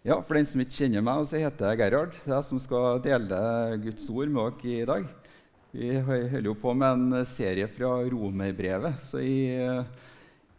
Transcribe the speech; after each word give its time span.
Ja, 0.00 0.16
For 0.24 0.32
den 0.32 0.46
som 0.48 0.62
ikke 0.62 0.78
kjenner 0.78 1.02
meg, 1.04 1.26
så 1.28 1.36
heter 1.36 1.74
jeg 1.74 1.76
Gerhard. 1.82 2.14
Det 2.14 2.30
er 2.30 2.38
jeg 2.38 2.46
som 2.46 2.60
skal 2.62 3.02
dele 3.04 3.40
Guds 3.82 4.06
ord 4.08 4.30
med 4.32 4.54
dere 4.62 4.78
i 4.80 4.86
dag. 4.88 5.10
Vi 5.76 5.90
holder 6.06 6.48
jo 6.48 6.54
på 6.56 6.72
med 6.72 7.02
en 7.18 7.26
serie 7.28 7.66
fra 7.68 7.90
Romerbrevet. 8.08 8.96
Så 9.04 9.20
i, 9.20 9.52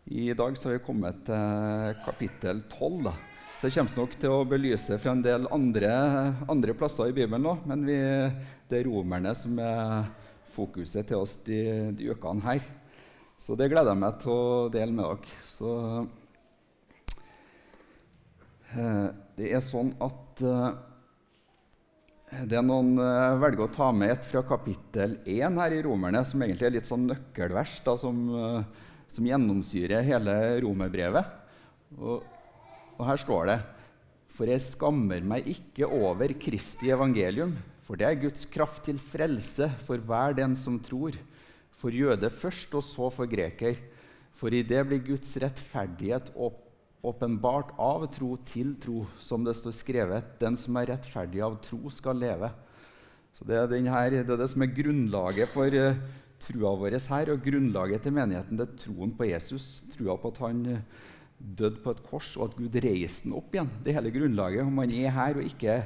i, 0.05 0.27
dag 0.37 0.53
så 0.53 0.69
har 0.69 0.77
vi 0.77 0.83
kommet 0.85 1.25
til 1.25 1.97
kapittel 2.05 2.61
12. 2.69 3.01
Da. 3.09 3.15
Så 3.57 3.65
jeg 3.65 3.79
kommer 3.79 4.03
nok 4.03 4.15
til 4.21 4.37
å 4.37 4.45
belyse 4.53 5.01
fra 5.01 5.17
en 5.17 5.25
del 5.25 5.49
andre, 5.49 5.91
andre 6.45 6.77
plasser 6.77 7.09
i 7.09 7.17
Bibelen 7.17 7.49
òg. 7.49 7.65
Men 7.65 7.89
vi, 7.89 7.97
det 8.69 8.83
er 8.83 8.89
romerne 8.91 9.33
som 9.33 9.57
er 9.57 10.05
fokuset 10.53 11.09
til 11.09 11.25
oss 11.25 11.39
de, 11.49 11.63
de 11.97 12.13
ukene 12.13 12.45
her. 12.45 12.61
Så 13.41 13.57
det 13.57 13.73
gleder 13.73 13.95
jeg 13.95 14.05
meg 14.05 14.21
til 14.21 14.37
å 14.37 14.69
dele 14.69 14.93
med 14.93 15.07
dere. 15.09 15.45
Så 15.49 15.77
det 18.71 19.49
er 19.51 19.63
sånn 19.63 19.91
at 19.99 20.41
eh, 20.47 20.69
det 22.47 22.55
er 22.55 22.63
noen 22.63 22.93
uh, 22.95 23.35
velger 23.41 23.65
å 23.65 23.73
ta 23.73 23.89
med 23.91 24.13
et 24.13 24.23
fra 24.23 24.39
kapittel 24.47 25.17
1 25.27 25.57
her 25.59 25.75
i 25.75 25.81
Romerne, 25.83 26.21
som 26.23 26.39
egentlig 26.39 26.69
er 26.69 26.75
litt 26.77 26.87
sånn 26.87 27.09
nøkkelvers 27.09 27.73
da, 27.83 27.97
som, 27.99 28.21
som, 29.11 29.27
gjennomsyrer 29.27 30.07
hele 30.07 30.35
romerbrevet. 30.63 31.33
Og, 31.99 32.23
og, 32.95 33.03
her 33.09 33.19
står 33.19 33.49
det 33.49 33.57
For 34.31 34.47
jeg 34.47 34.63
skammer 34.63 35.27
meg 35.27 35.51
ikke 35.51 35.91
over 35.91 36.31
Kristi 36.39 36.93
evangelium, 36.95 37.57
for 37.83 37.99
det 37.99 38.07
er 38.07 38.23
Guds 38.23 38.47
kraft 38.47 38.85
til 38.87 39.03
frelse 39.03 39.67
for 39.83 39.99
hver 39.99 40.39
den 40.39 40.55
som 40.55 40.79
tror. 40.79 41.19
For 41.83 41.91
jøde 41.91 42.31
først, 42.31 42.71
og 42.79 42.87
så 42.87 43.11
for 43.11 43.27
greker. 43.27 43.75
For 44.39 44.55
i 44.55 44.63
det 44.63 44.85
blir 44.87 45.03
Guds 45.11 45.35
rettferdighet 45.43 46.31
opp 46.39 46.70
åpenbart 47.01 47.73
av 47.81 48.05
tro 48.13 48.35
til 48.45 48.75
tro, 48.81 49.05
som 49.19 49.45
det 49.45 49.55
står 49.57 49.73
skrevet. 49.73 50.33
Den 50.41 50.57
som 50.59 50.77
er 50.77 50.91
rettferdig 50.93 51.41
av 51.45 51.57
tro, 51.65 51.89
skal 51.89 52.19
leve. 52.21 52.51
Så 53.33 53.45
Det 53.47 53.57
er, 53.57 53.89
her, 53.89 54.09
det, 54.11 54.29
er 54.29 54.37
det, 54.37 54.49
som 54.49 54.61
er 54.61 54.75
grunnlaget 54.75 55.49
for 55.49 55.65
uh, 55.73 55.97
trua 56.41 56.75
vår 56.77 56.99
her, 56.99 57.31
og 57.33 57.41
grunnlaget 57.41 58.03
til 58.05 58.13
menigheten. 58.13 58.57
Det 58.57 58.67
er 58.67 58.77
troen 58.83 59.15
på 59.17 59.29
Jesus, 59.31 59.83
trua 59.95 60.17
på 60.21 60.29
at 60.29 60.41
han 60.45 60.65
uh, 60.67 60.81
døde 61.41 61.81
på 61.81 61.95
et 61.95 62.03
kors, 62.05 62.35
og 62.37 62.51
at 62.51 62.57
Gud 62.59 62.77
reiste 62.85 63.25
ham 63.25 63.39
opp 63.39 63.55
igjen. 63.55 63.71
Det 63.81 63.95
hele 63.97 64.13
grunnlaget. 64.13 64.65
Om 64.65 64.77
man 64.83 64.93
er 64.93 65.15
her 65.15 65.39
og 65.39 65.47
ikke 65.47 65.81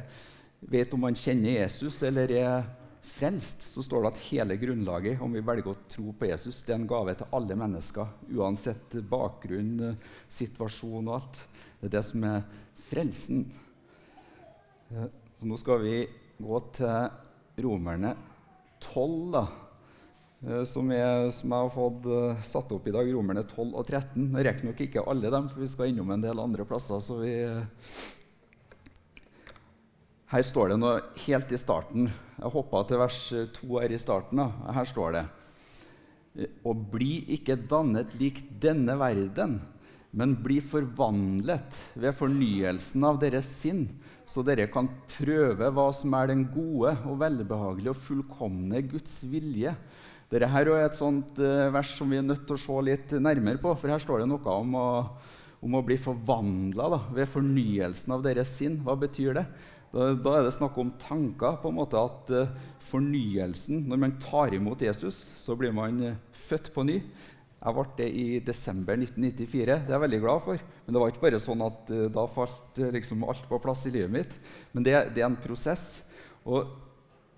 vet 0.65 0.93
om 0.93 1.05
man 1.05 1.15
kjenner 1.15 1.61
Jesus 1.61 2.01
eller 2.03 2.31
er 2.31 2.65
frelst, 3.05 3.63
så 3.69 3.83
står 3.85 4.03
det 4.03 4.11
at 4.11 4.23
hele 4.29 4.57
grunnlaget, 4.59 5.21
om 5.23 5.33
vi 5.35 5.43
velger 5.45 5.71
å 5.71 5.77
tro 5.91 6.13
på 6.17 6.29
Jesus, 6.29 6.63
det 6.65 6.73
er 6.73 6.79
en 6.81 6.89
gave 6.89 7.15
til 7.17 7.35
alle 7.37 7.57
mennesker, 7.59 8.09
uansett 8.35 8.97
bakgrunn, 9.09 9.95
situasjon 10.31 11.09
og 11.09 11.19
alt. 11.19 11.41
Det 11.79 11.89
er 11.89 11.95
det 11.97 12.03
som 12.07 12.25
er 12.27 12.47
frelsen. 12.89 13.45
Eh, 14.91 15.07
så 15.39 15.49
nå 15.49 15.59
skal 15.59 15.83
vi 15.83 15.99
gå 16.41 16.61
til 16.75 17.63
Romerne 17.65 18.15
12, 18.83 19.31
da, 19.33 19.45
eh, 20.45 20.63
som, 20.69 20.91
er, 20.93 21.29
som 21.35 21.55
jeg 21.55 21.67
har 21.67 21.73
fått 21.73 22.09
eh, 22.11 22.43
satt 22.47 22.75
opp 22.75 22.89
i 22.89 22.93
dag. 22.95 23.09
Romerne 23.15 23.45
12 23.47 23.71
og 23.71 23.81
13. 23.85 24.27
Jeg 24.27 24.47
rekker 24.49 24.69
nok 24.69 24.85
ikke 24.85 25.07
alle 25.09 25.33
dem, 25.33 25.49
for 25.51 25.63
vi 25.63 25.71
skal 25.71 25.91
innom 25.91 26.13
en 26.13 26.25
del 26.25 26.43
andre 26.43 26.67
plasser. 26.67 27.01
så 27.03 27.19
vi 27.21 27.35
her 30.31 30.45
står 30.45 30.73
det 30.73 30.79
noe 30.81 31.01
helt 31.25 31.51
i 31.53 31.59
starten. 31.61 32.07
Jeg 32.39 32.53
hoppa 32.55 32.81
til 32.89 33.01
vers 33.01 33.19
2 33.59 33.77
her 33.77 33.93
i 33.93 34.01
starten. 34.01 34.41
Da. 34.41 34.73
Her 34.73 34.89
står 34.89 35.17
det 35.17 35.25
Og 36.65 36.87
bli 36.91 37.21
ikke 37.37 37.59
dannet 37.69 38.15
lik 38.19 38.41
denne 38.61 38.97
verden, 38.99 39.59
men 40.15 40.33
bli 40.41 40.57
forvandlet 40.63 41.77
ved 41.93 42.15
fornyelsen 42.17 43.05
av 43.07 43.19
deres 43.21 43.47
sinn, 43.51 43.85
så 44.25 44.41
dere 44.43 44.65
kan 44.71 44.89
prøve 45.11 45.69
hva 45.75 45.85
som 45.93 46.15
er 46.17 46.31
den 46.31 46.45
gode 46.49 46.95
og 47.05 47.19
velbehagelige 47.21 47.93
og 47.93 48.01
fullkomne 48.01 48.81
Guds 48.89 49.19
vilje. 49.29 49.75
Dette 50.31 50.49
her 50.49 50.71
er 50.73 50.87
et 50.87 50.97
sånt 50.97 51.37
uh, 51.37 51.69
vers 51.71 51.91
som 51.99 52.09
vi 52.09 52.17
er 52.17 52.25
nødt 52.25 52.47
til 52.47 52.57
å 52.57 52.63
se 52.63 52.79
litt 52.87 53.13
nærmere 53.21 53.61
på, 53.61 53.75
for 53.77 53.91
her 53.91 54.01
står 54.01 54.23
det 54.23 54.29
noe 54.31 54.55
om 54.55 54.73
å, 54.79 54.87
om 55.61 55.77
å 55.77 55.83
bli 55.85 55.99
forvandla 56.01 56.89
ved 57.13 57.29
fornyelsen 57.29 58.15
av 58.15 58.25
deres 58.25 58.55
sinn. 58.57 58.79
Hva 58.83 58.97
betyr 58.99 59.37
det? 59.37 59.45
Da, 59.95 60.09
da, 60.11 60.33
er 60.35 60.43
det 60.43 60.55
snakk 60.57 60.75
om 60.81 60.91
tanker. 60.99 61.55
på 61.61 61.71
en 61.71 61.77
måte 61.77 61.95
At 61.95 62.31
uh, 62.35 62.51
fornyelsen 62.83 63.85
Når 63.87 64.01
man 64.01 64.17
tar 64.19 64.53
imot 64.53 64.81
Jesus, 64.83 65.31
så 65.39 65.55
blir 65.55 65.71
man 65.71 66.01
uh, 66.03 66.17
født 66.35 66.73
på 66.75 66.83
ny. 66.83 66.99
Jeg 67.65 67.73
ble 67.73 67.85
det 67.97 68.09
i 68.11 68.25
desember 68.45 68.99
1994. 68.99 69.47
Det 69.55 69.87
er 69.87 69.95
jeg 69.95 70.03
veldig 70.03 70.19
glad 70.21 70.43
for. 70.43 70.65
Men 70.85 70.93
det 70.93 71.01
var 71.01 71.13
ikke 71.13 71.23
bare 71.23 71.39
sånn 71.41 71.63
at 71.63 71.93
uh, 71.95 72.07
da 72.11 72.25
falt 72.27 72.81
liksom 72.97 73.23
alt 73.23 73.47
på 73.47 73.61
plass 73.63 73.87
i 73.87 73.93
livet 73.95 74.11
mitt. 74.11 74.35
Men 74.75 74.83
det, 74.83 74.97
det, 75.15 75.23
er 75.23 75.29
en 75.31 75.39
prosess. 75.39 76.03
Og 76.43 76.75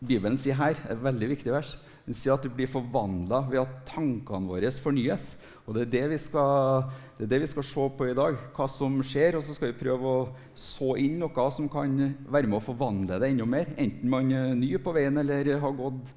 Bibelen 0.01 0.37
sier 0.41 0.57
her, 0.57 0.81
et 0.89 0.99
veldig 1.01 1.29
viktig 1.35 1.53
vers, 1.53 1.75
den 2.07 2.15
sier 2.15 2.37
at 2.37 2.45
vi 2.47 2.53
blir 2.61 2.69
forvandla 2.71 3.41
ved 3.49 3.59
at 3.65 3.79
tankene 3.89 4.47
våre 4.47 4.71
fornyes. 4.79 5.33
Og 5.67 5.75
det 5.75 5.81
er 5.83 5.89
det, 5.91 6.03
vi 6.13 6.19
skal, 6.23 6.85
det 7.17 7.25
er 7.25 7.31
det 7.33 7.41
vi 7.43 7.49
skal 7.51 7.65
se 7.67 7.87
på 7.97 8.07
i 8.07 8.15
dag, 8.15 8.37
hva 8.55 8.67
som 8.71 8.95
skjer. 9.03 9.35
Og 9.35 9.43
så 9.43 9.57
skal 9.57 9.73
vi 9.73 9.81
prøve 9.81 10.13
å 10.13 10.21
så 10.55 10.93
inn 11.03 11.19
noe 11.19 11.49
som 11.51 11.67
kan 11.71 11.97
være 12.31 12.47
med 12.47 12.61
å 12.61 12.63
forvandle 12.63 13.19
det 13.19 13.33
enda 13.33 13.49
mer. 13.49 13.75
Enten 13.75 14.13
man 14.13 14.31
er 14.31 14.55
ny 14.55 14.71
på 14.79 14.95
veien 14.95 15.19
eller 15.19 15.51
har 15.59 15.75
gått 15.75 16.15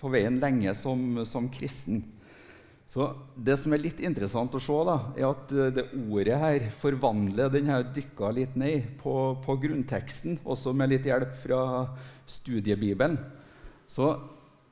på 0.00 0.14
veien 0.16 0.40
lenge 0.40 0.72
som, 0.80 1.20
som 1.28 1.52
kristen. 1.52 2.00
Så 2.92 3.12
Det 3.36 3.58
som 3.60 3.72
er 3.72 3.84
litt 3.84 4.00
interessant 4.04 4.52
å 4.56 4.60
se, 4.60 4.80
da, 4.88 4.96
er 5.16 5.28
at 5.30 5.52
det 5.76 5.86
ordet 6.02 6.36
her 6.40 6.66
forvandler 6.76 7.52
Den 7.52 7.70
her 7.72 7.86
dykka 7.88 8.32
litt 8.36 8.56
ned 8.56 8.98
på, 9.00 9.14
på, 9.44 9.56
grunnteksten, 9.60 10.40
også 10.44 10.72
med 10.76 10.92
litt 10.92 11.08
hjelp 11.08 11.36
fra 11.40 11.62
studiebibelen. 12.28 13.16
Så 13.88 14.14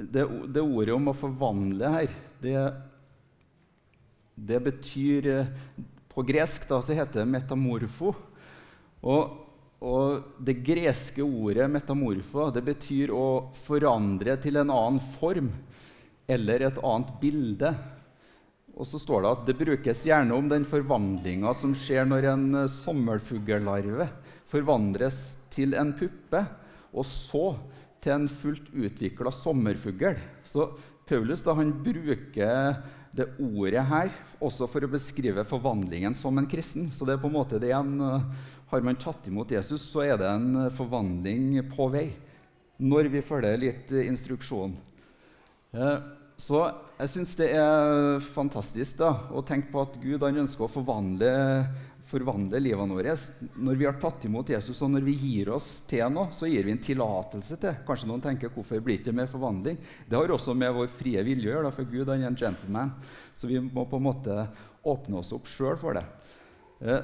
det, 0.00 0.24
det 0.48 0.62
ordet 0.62 0.94
om 0.94 1.10
å 1.10 1.16
forvandle 1.16 1.92
her, 1.96 2.14
det 2.40 2.56
det 4.40 4.60
betyr 4.60 5.26
eh, 5.26 5.46
På 6.10 6.24
gresk 6.26 6.66
da, 6.68 6.80
så 6.82 6.96
heter 6.96 7.22
det 7.22 7.30
metamorfo. 7.30 8.14
Og, 9.06 9.36
og, 9.80 10.24
det 10.42 10.58
greske 10.66 11.22
ordet 11.22 11.68
metamorfo 11.70 12.48
det 12.52 12.64
betyr 12.66 13.12
å 13.14 13.52
forandre 13.62 14.34
til 14.42 14.58
en 14.60 14.72
annen 14.74 15.00
form 15.14 15.52
eller 16.30 16.66
et 16.66 16.80
annet 16.82 17.14
bilde. 17.22 17.70
Og 18.74 18.88
så 18.88 19.00
står 19.00 19.22
det 19.22 19.30
at 19.30 19.46
det 19.48 19.58
brukes 19.60 20.02
gjerne 20.08 20.34
om 20.34 20.50
den 20.50 20.66
forvandlinga 20.68 21.54
som 21.58 21.72
skjer 21.76 22.08
når 22.10 22.28
en 22.32 22.46
eh, 22.64 22.68
forvandles 23.30 24.10
forvandres 24.50 25.20
til 25.54 25.76
en 25.78 25.92
puppe, 25.94 26.40
og 26.90 27.06
så 27.06 27.44
til 28.00 28.14
en 28.14 28.28
fullt 28.32 28.70
utvikla 28.72 29.32
sommerfugl. 29.34 30.16
Så 30.48 30.70
Paulus 31.08 31.42
da, 31.44 31.54
bruker 31.54 32.80
det 33.10 33.26
ordet 33.42 33.82
her 33.90 34.12
også 34.38 34.68
for 34.70 34.86
å 34.86 34.90
beskrive 34.92 35.44
forvandlingen 35.48 36.14
som 36.14 36.38
en 36.38 36.48
kristen. 36.48 36.88
Så 36.94 37.06
det 37.06 37.16
er 37.16 37.22
på 37.22 37.30
en 37.30 37.38
måte 37.38 37.60
det 37.60 37.72
en, 37.74 38.00
eh, 38.00 38.22
Har 38.70 38.80
man 38.82 38.94
tatt 38.94 39.26
imot 39.26 39.50
Jesus, 39.50 39.82
så 39.82 40.04
er 40.06 40.16
det 40.16 40.28
en 40.30 40.66
eh, 40.66 40.70
forvandling 40.70 41.58
på 41.74 41.90
vei. 41.90 42.12
Når 42.78 43.10
vi 43.10 43.20
følger 43.20 43.58
litt 43.58 43.90
eh, 43.92 44.06
instruksjon. 44.06 44.76
Så 46.40 46.60
jeg 46.98 47.10
syns 47.12 47.34
det 47.36 47.50
er 47.54 48.18
fantastisk 48.18 48.96
da, 48.98 49.10
å 49.30 49.42
tenke 49.46 49.70
på 49.70 49.82
at 49.82 49.98
Gud 50.02 50.22
ønsker 50.22 50.64
å 50.64 50.72
forvandle 50.72 51.30
forvandle 52.10 52.60
livene 52.62 52.96
våre. 52.96 53.14
Når 53.54 53.78
vi 53.78 53.86
har 53.86 53.98
tatt 54.02 54.24
imot 54.26 54.50
Jesus, 54.50 54.80
og 54.82 54.90
når 54.92 55.06
vi 55.06 55.14
gir 55.20 55.52
oss 55.54 55.70
til 55.90 56.10
noe, 56.12 56.32
så 56.34 56.48
gir 56.50 56.66
vi 56.66 56.74
en 56.74 56.82
tillatelse 56.82 57.58
til. 57.62 57.78
Kanskje 57.86 58.10
noen 58.10 58.24
tenker 58.24 58.52
hvorfor 58.54 58.82
blir 58.82 58.98
det 58.98 59.04
ikke 59.04 59.16
mer 59.16 59.30
forvandling? 59.30 59.78
Det 60.08 60.18
har 60.18 60.34
også 60.34 60.56
med 60.58 60.74
vår 60.76 60.90
frie 60.98 61.22
vilje 61.26 61.50
å 61.50 61.54
gjøre, 61.56 61.72
for 61.76 61.90
Gud 61.90 62.10
er 62.10 62.26
en 62.26 62.38
gentleman. 62.38 62.94
Så 63.38 63.50
vi 63.50 63.62
må 63.62 63.86
på 63.88 64.00
en 64.00 64.08
måte 64.08 64.42
åpne 64.86 65.20
oss 65.20 65.32
opp 65.36 65.48
sjøl 65.50 65.78
for 65.80 65.96
det. 65.96 66.04
Eh, 66.80 67.02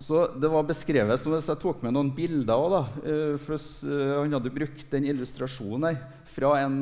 så 0.00 0.26
Det 0.40 0.48
var 0.48 0.64
beskrevet 0.64 1.20
som 1.20 1.34
hvis 1.34 1.48
jeg 1.50 1.60
tok 1.60 1.82
med 1.84 1.92
noen 1.92 2.12
bilder 2.16 2.56
òg. 2.56 2.76
Eh, 3.04 3.36
eh, 3.36 4.14
han 4.16 4.36
hadde 4.36 4.54
brukt 4.54 4.86
den 4.92 5.08
illustrasjonen 5.10 5.90
her 5.90 6.00
fra 6.24 6.54
en, 6.62 6.78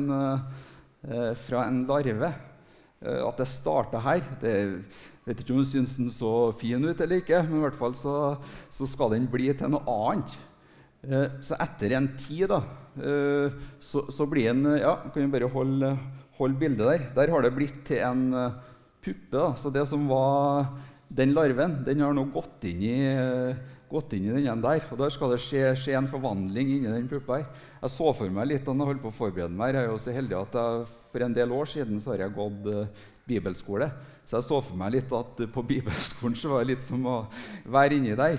fra 1.39 1.65
en 1.65 1.83
larve. 1.87 2.29
At 2.99 3.39
det 3.39 3.47
starta 3.47 3.99
her. 4.03 4.23
Det 4.41 4.53
vet 5.29 5.43
ikke 5.43 5.53
om 5.53 5.61
du 5.61 5.69
syns 5.69 5.95
den 5.99 6.09
så 6.13 6.49
fin 6.57 6.81
ut 6.81 7.01
eller 7.03 7.21
ikke, 7.21 7.43
men 7.45 7.59
i 7.59 7.65
hvert 7.67 7.77
fall 7.77 7.95
så, 7.97 8.13
så 8.73 8.87
skal 8.89 9.13
den 9.13 9.29
bli 9.29 9.51
til 9.53 9.73
noe 9.75 9.97
annet. 10.09 10.37
Eh, 11.05 11.39
så 11.45 11.55
etter 11.61 11.95
en 11.95 12.09
tid 12.19 12.49
da, 12.51 12.59
eh, 12.99 13.59
så, 13.79 14.03
så, 14.11 14.25
blir 14.27 14.49
den 14.51 14.79
Ja, 14.81 14.97
kan 15.05 15.21
vi 15.21 15.31
bare 15.31 15.51
holde, 15.53 15.93
holde, 16.39 16.59
bildet 16.59 16.85
der. 16.89 17.05
Der 17.15 17.33
har 17.33 17.45
det 17.45 17.55
blitt 17.55 17.83
til 17.87 18.01
en 18.03 18.33
uh, 18.33 18.57
puppe. 19.03 19.31
da, 19.31 19.53
Så 19.55 19.71
det 19.71 19.85
som 19.87 20.07
var 20.09 20.73
den 21.07 21.35
larven, 21.37 21.83
den 21.85 22.03
har 22.03 22.13
nå 22.13 22.25
gått 22.33 22.65
inn 22.67 22.83
i, 22.83 22.97
gått 23.89 24.13
inn 24.13 24.27
i 24.29 24.43
den 24.43 24.65
der. 24.65 24.83
Og 24.91 24.99
der 24.99 25.13
skal 25.13 25.33
det 25.33 25.39
skje, 25.45 25.63
skje, 25.79 25.95
en 25.97 26.09
forvandling 26.11 26.75
inni 26.75 26.91
den 26.91 27.07
puppa 27.11 27.39
her. 27.39 27.47
Jeg 27.79 27.95
så 27.95 28.11
for 28.13 28.33
meg 28.33 28.51
litt 28.51 28.67
da 28.67 28.75
jeg 28.75 28.91
holdt 28.91 29.05
på 29.05 29.13
å 29.13 29.19
forberede 29.21 29.55
meg. 29.55 29.73
Jeg 29.73 29.85
er 29.85 29.93
jo 29.93 30.03
så 30.03 30.15
heldig 30.15 30.39
at 30.41 30.59
jeg, 30.59 30.85
for 31.13 31.25
en 31.25 31.37
del 31.37 31.55
år 31.55 31.71
siden 31.77 32.03
så 32.03 32.13
har 32.13 32.25
jeg 32.25 32.35
gått 32.35 32.71
uh, 32.73 33.09
bibelskole. 33.29 33.91
Så 34.29 34.37
jeg 34.37 34.45
så 34.45 34.59
for 34.61 34.77
meg 34.77 34.93
litt 34.93 35.13
at 35.17 35.39
på 35.49 35.61
bibelskolen 35.65 36.35
så 36.37 36.51
var 36.51 36.61
det 36.61 36.75
litt 36.75 36.83
som 36.85 37.01
å 37.09 37.23
være 37.65 37.97
inni 37.97 38.13
der. 38.13 38.37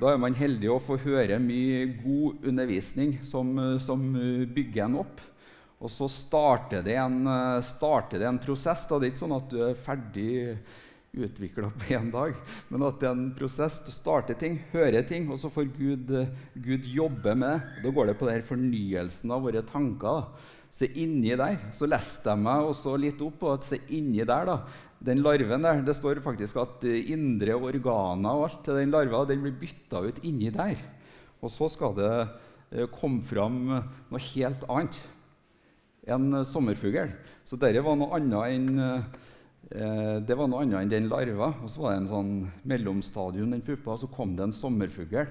Da 0.00 0.14
er 0.14 0.20
man 0.22 0.32
heldig 0.32 0.70
å 0.72 0.80
få 0.80 0.96
høre 1.02 1.36
mye 1.44 1.82
god 2.00 2.46
undervisning 2.48 3.18
som, 3.28 3.50
som 3.84 4.06
bygger 4.48 4.86
en 4.86 5.02
opp. 5.02 5.20
Og 5.76 5.92
så 5.92 6.08
starter 6.08 6.80
det 6.86 6.96
en, 7.02 7.20
starter 7.64 8.22
det 8.22 8.30
en 8.30 8.40
prosess. 8.40 8.86
Da. 8.88 8.96
Det 8.96 9.10
er 9.10 9.12
ikke 9.12 9.22
sånn 9.26 9.36
at 9.36 9.52
du 9.52 9.58
er 9.66 9.76
ferdig 9.76 10.30
utvikla 11.10 11.68
på 11.74 11.92
én 11.98 12.08
dag, 12.14 12.36
men 12.70 12.84
at 12.86 13.00
det 13.02 13.08
er 13.10 13.16
en 13.18 13.32
prosess. 13.36 13.80
Du 13.84 13.90
starter 13.92 14.38
ting, 14.40 14.56
hører 14.72 15.04
ting, 15.04 15.28
og 15.28 15.40
så 15.42 15.50
får 15.52 15.68
Gud, 15.76 16.14
Gud 16.54 16.88
jobbe 16.88 17.34
med 17.34 17.58
det. 17.58 17.84
Da 17.84 17.92
går 17.92 18.08
det 18.08 18.16
på 18.20 18.30
den 18.30 18.46
fornyelsen 18.46 19.36
av 19.36 19.44
våre 19.44 19.64
tanker. 19.68 20.22
Da. 20.22 20.56
Så 20.80 20.86
inni 20.94 21.34
der 21.36 21.58
så 21.76 21.88
leste 21.90 22.30
jeg 22.30 22.40
meg 22.40 22.68
også 22.70 22.94
litt 22.96 23.20
opp 23.26 23.40
på 23.42 23.50
at 23.52 23.66
så 23.66 23.76
inni 23.90 24.22
der, 24.22 24.48
da, 24.48 24.60
den 25.00 25.22
larven 25.24 25.64
der, 25.64 25.80
det 25.84 25.96
står 25.96 26.20
faktisk 26.24 26.58
at 26.60 26.84
indre 26.84 27.56
organer 27.56 28.36
og 28.36 28.48
alt 28.50 28.60
til 28.66 28.76
den 28.82 28.92
larva 28.92 29.24
den 29.28 29.40
blir 29.44 29.56
bytta 29.56 30.02
ut 30.04 30.20
inni 30.28 30.52
der. 30.52 30.76
Og 31.40 31.52
så 31.52 31.70
skal 31.72 31.94
det 31.96 32.12
eh, 32.20 32.86
komme 32.92 33.24
fram 33.24 33.62
noe 33.70 34.22
helt 34.34 34.66
annet. 34.68 34.98
En 36.10 36.44
sommerfugl. 36.48 37.14
Så 37.48 37.56
dette 37.60 37.82
var 37.84 37.96
noe 37.96 38.12
annet 38.18 38.56
enn 38.56 38.84
eh, 38.84 40.18
det 40.26 40.34
var 40.36 40.50
noe 40.50 40.64
annet 40.64 40.82
enn 40.82 40.92
den 40.92 41.08
larva. 41.08 41.54
Og 41.62 41.72
så 41.72 41.84
var 41.84 41.94
det 41.94 42.02
en 42.02 42.12
sånn 42.12 42.34
mellomstadium, 42.68 43.54
den 43.54 43.64
puppa, 43.64 43.94
og 43.94 44.02
så 44.02 44.10
kom 44.12 44.36
det 44.36 44.48
en 44.48 44.56
sommerfugl. 44.56 45.24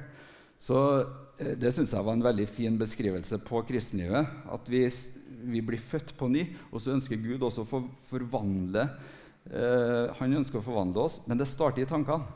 Så 0.60 0.80
eh, 1.38 1.54
det 1.62 1.76
syns 1.76 1.94
jeg 1.94 2.06
var 2.10 2.18
en 2.18 2.26
veldig 2.26 2.50
fin 2.50 2.78
beskrivelse 2.80 3.38
på 3.46 3.62
kristenlivet. 3.70 4.34
At 4.50 4.66
vi, 4.72 4.88
vi 5.54 5.62
blir 5.62 5.82
født 5.82 6.16
på 6.18 6.32
ny, 6.32 6.48
og 6.72 6.82
så 6.82 6.96
ønsker 6.98 7.22
Gud 7.22 7.46
også 7.46 7.68
å 7.68 7.86
forvandle 8.10 8.90
Uh, 9.50 10.12
han 10.20 10.36
ønsker 10.38 10.60
å 10.60 10.66
forvandle 10.66 11.08
oss, 11.08 11.18
men 11.26 11.40
det 11.40 11.50
starter 11.50 11.82
i 11.82 11.90
tankene. 11.90 12.28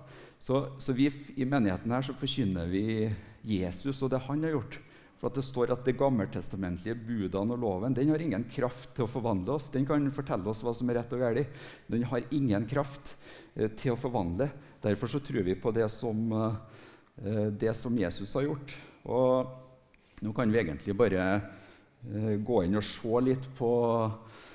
Så, 0.44 0.66
så 0.82 0.96
vi 0.98 1.08
i 1.40 1.46
menigheten 1.48 1.94
her 1.94 2.04
så 2.04 2.16
forkynner 2.18 2.68
vi 2.68 3.08
Jesus 3.48 4.02
og 4.04 4.12
det 4.12 4.24
han 4.26 4.42
har 4.44 4.58
gjort. 4.58 4.80
For 5.22 5.32
at 5.32 5.38
Det 5.40 5.46
står 5.48 5.72
at 5.72 5.86
det 5.88 5.96
gammeltestamentlige 5.96 6.98
budene 7.00 7.56
og 7.56 7.62
loven 7.64 7.96
den 7.96 8.12
har 8.12 8.20
ingen 8.20 8.44
kraft 8.52 8.90
til 8.98 9.06
å 9.06 9.12
forvandle 9.12 9.56
oss. 9.56 9.70
Den 9.72 9.88
kan 9.88 10.10
fortelle 10.12 10.50
oss 10.52 10.60
hva 10.66 10.74
som 10.76 10.92
er 10.92 11.00
rett 11.00 11.16
og 11.16 11.24
galt. 11.24 11.64
Den 11.88 12.04
har 12.10 12.28
ingen 12.36 12.68
kraft 12.68 13.14
eh, 13.56 13.70
til 13.72 13.94
å 13.94 14.00
forvandle. 14.02 14.50
Derfor 14.84 15.14
så 15.14 15.24
tror 15.24 15.48
vi 15.48 15.56
på 15.56 15.72
det 15.72 15.88
som, 15.96 16.26
eh, 16.36 17.48
det 17.56 17.72
som 17.80 17.96
Jesus 17.96 18.36
har 18.36 18.50
gjort. 18.50 18.76
Og 19.08 20.26
nå 20.28 20.36
kan 20.36 20.52
vi 20.52 20.60
egentlig 20.60 20.98
bare 20.98 21.28
gå 22.44 22.66
inn 22.66 22.76
og 22.76 22.84
se 22.84 23.20
litt 23.24 23.46
på 23.56 23.72
Eh, 23.72 24.53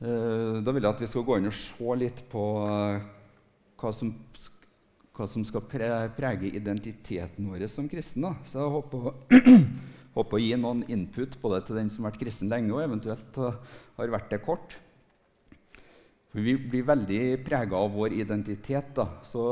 da 0.00 0.72
vil 0.72 0.80
jeg 0.86 0.94
at 0.94 1.02
vi 1.02 1.08
skal 1.10 1.26
gå 1.28 1.36
inn 1.36 1.50
og 1.50 1.56
se 1.56 1.96
litt 2.00 2.22
på 2.32 2.42
eh, 2.64 3.02
hva 3.80 3.90
som, 3.92 4.14
hva 5.16 5.26
som 5.28 5.44
skal 5.44 5.66
prege 5.68 6.48
identiteten 6.48 7.50
vår 7.52 7.66
som 7.68 7.88
kristne. 7.90 8.32
Så 8.48 8.62
jeg 8.62 8.74
håper, 8.76 9.10
håper, 10.16 10.38
å 10.38 10.40
gi 10.40 10.54
noen 10.56 10.86
input 10.88 11.36
både 11.42 11.60
til 11.66 11.82
den 11.82 11.92
som 11.92 12.06
har 12.06 12.14
vært 12.14 12.22
kristen 12.24 12.52
lenge, 12.52 12.72
og 12.72 12.84
eventuelt 12.86 13.42
har 13.42 14.14
vært 14.16 14.32
det 14.32 14.40
kort. 14.46 14.78
For 16.30 16.46
vi 16.46 16.54
blir 16.54 16.86
veldig 16.86 17.22
prega 17.44 17.76
av 17.76 17.92
vår 17.92 18.14
identitet. 18.22 18.92
Da. 18.96 19.08
Så 19.26 19.42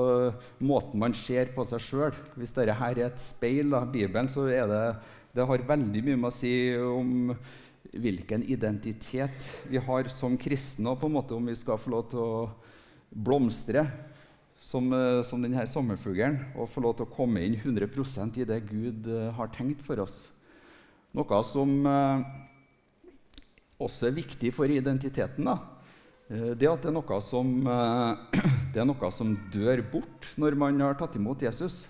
Måten 0.62 1.00
man 1.02 1.16
ser 1.18 1.50
på 1.50 1.64
seg 1.66 1.82
sjøl 1.82 2.18
Hvis 2.38 2.54
dette 2.54 2.76
her 2.78 3.00
er 3.00 3.08
et 3.08 3.20
speil, 3.20 3.74
av 3.74 3.90
Bibelen, 3.90 4.30
så 4.30 4.46
det, 4.46 4.84
det 5.34 5.48
har 5.50 5.70
veldig 5.74 6.04
mye 6.06 6.20
med 6.22 6.30
å 6.30 6.36
si 6.38 6.52
om 6.78 7.34
hvilken 7.92 8.44
identitet 8.44 9.48
vi 9.68 9.80
har 9.80 10.08
som 10.12 10.36
kristne, 10.40 10.92
og 10.92 11.00
på 11.00 11.08
en 11.08 11.16
måte 11.16 11.36
om 11.36 11.48
vi 11.48 11.56
skal 11.56 11.80
få 11.80 11.92
lov 11.94 12.08
til 12.12 12.20
å 12.22 12.48
blomstre 13.08 13.86
som, 14.60 14.92
eh, 14.92 15.22
som 15.22 15.42
denne 15.42 15.64
sommerfuglen 15.66 16.38
og 16.58 16.68
få 16.70 16.82
lov 16.84 16.98
til 16.98 17.06
å 17.06 17.12
komme 17.12 17.44
inn 17.44 17.56
100% 17.56 18.40
i 18.40 18.46
det 18.48 18.60
Gud 18.68 19.08
eh, 19.08 19.30
har 19.34 19.50
tenkt 19.54 19.84
for 19.86 20.00
oss. 20.04 20.28
Noe 21.16 21.40
som 21.46 21.72
eh, 21.88 22.24
også 23.80 24.10
er 24.10 24.18
viktig 24.18 24.52
for 24.54 24.70
identiteten, 24.70 25.46
da, 25.48 25.58
det 26.28 26.66
at 26.68 26.82
det 26.82 26.90
er, 26.90 26.92
noe 26.92 27.18
som, 27.24 27.52
det 28.74 28.82
er 28.82 28.88
noe 28.88 29.10
som 29.14 29.32
dør 29.54 29.80
bort 29.94 30.26
når 30.36 30.58
man 30.60 30.82
har 30.84 30.98
tatt 30.98 31.16
imot 31.16 31.40
Jesus. 31.46 31.86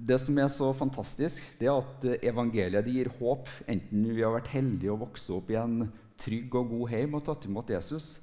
Det 0.00 0.16
som 0.22 0.38
er 0.40 0.48
så 0.48 0.70
fantastisk, 0.72 1.42
det 1.60 1.68
er 1.68 1.76
at 1.76 2.04
evangeliet 2.24 2.86
gir 2.88 3.10
håp, 3.18 3.50
enten 3.68 4.06
vi 4.08 4.22
har 4.24 4.32
vært 4.32 4.48
heldige 4.54 4.94
og 4.94 5.02
vokst 5.02 5.28
opp 5.34 5.50
i 5.52 5.58
en 5.60 5.82
trygg 6.20 6.54
og 6.56 6.70
god 6.72 6.92
heim 6.94 7.16
og 7.18 7.24
tatt 7.26 7.44
imot 7.48 7.72
Jesus, 7.72 8.14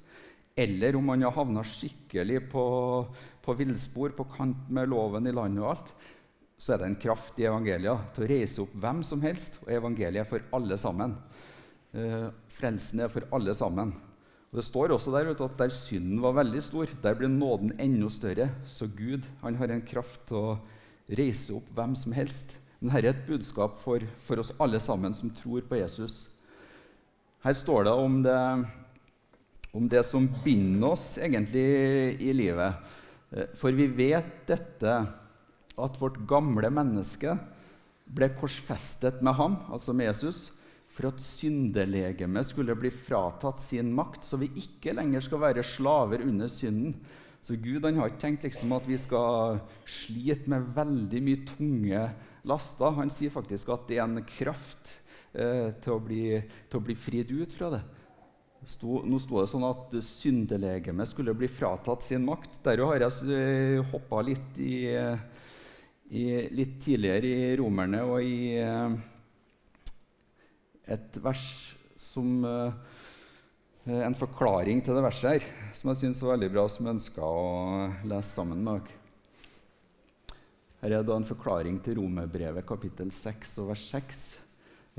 eller 0.58 0.98
om 0.98 1.06
man 1.06 1.22
har 1.22 1.36
havna 1.36 1.62
skikkelig 1.62 2.40
på, 2.50 2.64
på 3.44 3.54
villspor, 3.60 4.10
på 4.16 4.26
kant 4.32 4.70
med 4.74 4.90
loven 4.90 5.30
i 5.30 5.34
landet 5.34 5.62
og 5.62 5.70
alt, 5.76 5.92
så 6.58 6.74
er 6.74 6.80
det 6.80 6.88
en 6.88 6.98
kraft 6.98 7.38
i 7.38 7.46
evangeliet 7.46 8.10
til 8.16 8.26
å 8.26 8.30
reise 8.32 8.62
opp 8.64 8.72
hvem 8.82 9.04
som 9.06 9.22
helst. 9.22 9.60
Og 9.62 9.70
evangeliet 9.70 10.24
er 10.24 10.26
for 10.26 10.42
alle 10.58 10.74
sammen. 10.82 11.14
Eh, 11.94 12.26
frelsen 12.58 13.04
er 13.04 13.12
for 13.12 13.28
alle 13.38 13.54
sammen. 13.54 13.92
Og 14.48 14.58
Det 14.58 14.64
står 14.66 14.96
også 14.96 15.12
der 15.14 15.30
at 15.30 15.58
der 15.60 15.70
synden 15.76 16.18
var 16.24 16.34
veldig 16.40 16.64
stor, 16.64 16.90
der 17.04 17.14
ble 17.14 17.30
nåden 17.30 17.76
enda 17.78 18.10
større. 18.10 18.48
Så 18.66 18.90
Gud 18.90 19.28
han 19.44 19.54
har 19.60 19.70
en 19.70 19.86
kraft 19.86 20.26
til 20.26 20.40
å 20.40 20.58
reise 21.08 21.54
opp 21.56 21.68
hvem 21.76 21.94
som 21.98 22.14
helst. 22.16 22.56
Men 22.78 22.92
dette 22.92 23.08
er 23.08 23.14
et 23.14 23.28
budskap 23.28 23.78
for, 23.82 24.04
for, 24.22 24.40
oss 24.42 24.52
alle 24.60 24.80
sammen 24.82 25.14
som 25.16 25.32
tror 25.34 25.64
på 25.66 25.80
Jesus. 25.80 26.28
Her 27.42 27.56
står 27.56 27.88
det 27.88 27.94
om 27.94 28.18
det, 28.22 28.40
om 29.74 29.88
det 29.90 30.04
som 30.06 30.28
binder 30.44 30.92
oss 30.92 31.16
egentlig 31.18 31.66
i 32.22 32.34
livet. 32.34 32.94
Eh, 33.30 33.50
for 33.58 33.74
vi 33.74 33.88
vet 33.90 34.46
dette, 34.48 34.98
at 35.78 35.98
vårt 36.00 36.18
gamle 36.26 36.70
menneske 36.74 37.36
ble 38.10 38.30
korsfestet 38.38 39.20
med 39.22 39.36
ham, 39.38 39.60
altså 39.70 39.94
med 39.94 40.08
Jesus, 40.08 40.48
for 40.90 41.12
at 41.12 41.22
syndelegemet 41.22 42.48
skulle 42.48 42.74
bli 42.78 42.90
fratatt 42.90 43.62
sin 43.62 43.92
makt, 43.94 44.24
så 44.26 44.40
vi 44.40 44.48
ikke 44.58 44.96
lenger 44.98 45.22
skal 45.22 45.42
være 45.44 45.66
slaver 45.66 46.24
under 46.26 46.50
synden. 46.50 46.96
Så 47.44 47.56
Gud 47.56 47.84
han 47.86 47.98
har 48.00 48.10
ikke 48.10 48.24
tenkt 48.26 48.46
liksom 48.46 48.72
at 48.76 48.88
vi 48.88 48.98
skal 49.00 49.60
slite 49.88 50.50
med 50.50 50.72
veldig 50.76 51.20
mye 51.24 51.44
tunge 51.48 52.02
laster. 52.48 52.96
Han 52.98 53.12
sier 53.14 53.32
faktisk 53.32 53.70
at 53.72 53.86
det 53.88 54.00
er 54.00 54.06
en 54.06 54.24
kraft 54.28 54.90
eh, 55.32 55.70
til, 55.80 55.94
å 55.94 56.02
bli, 56.02 56.24
til, 56.68 56.80
å 56.80 56.84
bli, 56.84 56.98
fridd 56.98 57.32
ut 57.32 57.54
fra 57.54 57.70
det. 57.76 57.82
Sto, 58.68 59.00
nå 59.06 59.20
sto 59.22 59.38
det 59.38 59.48
sånn 59.52 59.64
at 59.68 59.94
syndelegemet 60.04 61.08
skulle 61.08 61.36
bli 61.38 61.48
fratatt 61.48 62.04
sin 62.04 62.26
makt. 62.26 62.58
Der 62.66 62.82
har 62.84 63.06
jeg 63.06 63.30
eh, 63.32 63.92
hoppa 63.92 64.20
litt, 64.26 64.58
litt 66.58 66.76
tidligere 66.84 67.32
i 67.32 67.56
Romerne 67.60 68.02
og 68.08 68.18
i 68.26 68.58
eh, 68.60 68.98
et 70.98 71.22
vers 71.22 71.46
som 71.98 72.42
Eh, 72.44 72.72
en 73.88 74.16
forklaring 74.18 74.82
til 74.84 74.96
det 74.96 75.02
verset 75.04 75.38
her, 75.38 75.44
som 75.76 75.88
jeg 75.90 76.00
syns 76.02 76.20
var 76.20 76.34
veldig 76.34 76.48
bra, 76.52 76.64
som 76.68 76.84
jeg 76.84 76.96
ønska 76.98 77.24
å 77.24 77.46
lese 78.10 78.34
sammen 78.34 78.60
med 78.64 78.82
dere. 78.82 78.96
Her 80.82 80.94
er 80.98 81.06
da 81.06 81.16
en 81.18 81.26
forklaring 81.26 81.78
til 81.82 81.96
Romerbrevet, 81.98 82.66
kapittel 82.68 83.10
6 83.14 83.54
og 83.62 83.70
vers 83.72 83.84
6. 83.90 84.26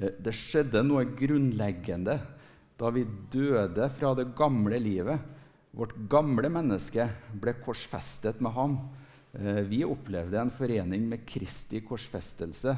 Eh, 0.02 0.16
det 0.20 0.34
skjedde 0.36 0.82
noe 0.84 1.06
grunnleggende 1.06 2.18
da 2.80 2.92
vi 2.96 3.06
døde 3.32 3.88
fra 3.96 4.16
det 4.18 4.32
gamle 4.36 4.80
livet. 4.82 5.22
Vårt 5.72 5.94
gamle 6.12 6.50
menneske 6.52 7.06
ble 7.40 7.54
korsfestet 7.62 8.42
med 8.42 8.56
ham. 8.58 8.76
Eh, 9.38 9.62
vi 9.70 9.86
opplevde 9.86 10.42
en 10.42 10.52
forening 10.52 11.06
med 11.14 11.28
Kristi 11.30 11.84
korsfestelse 11.86 12.74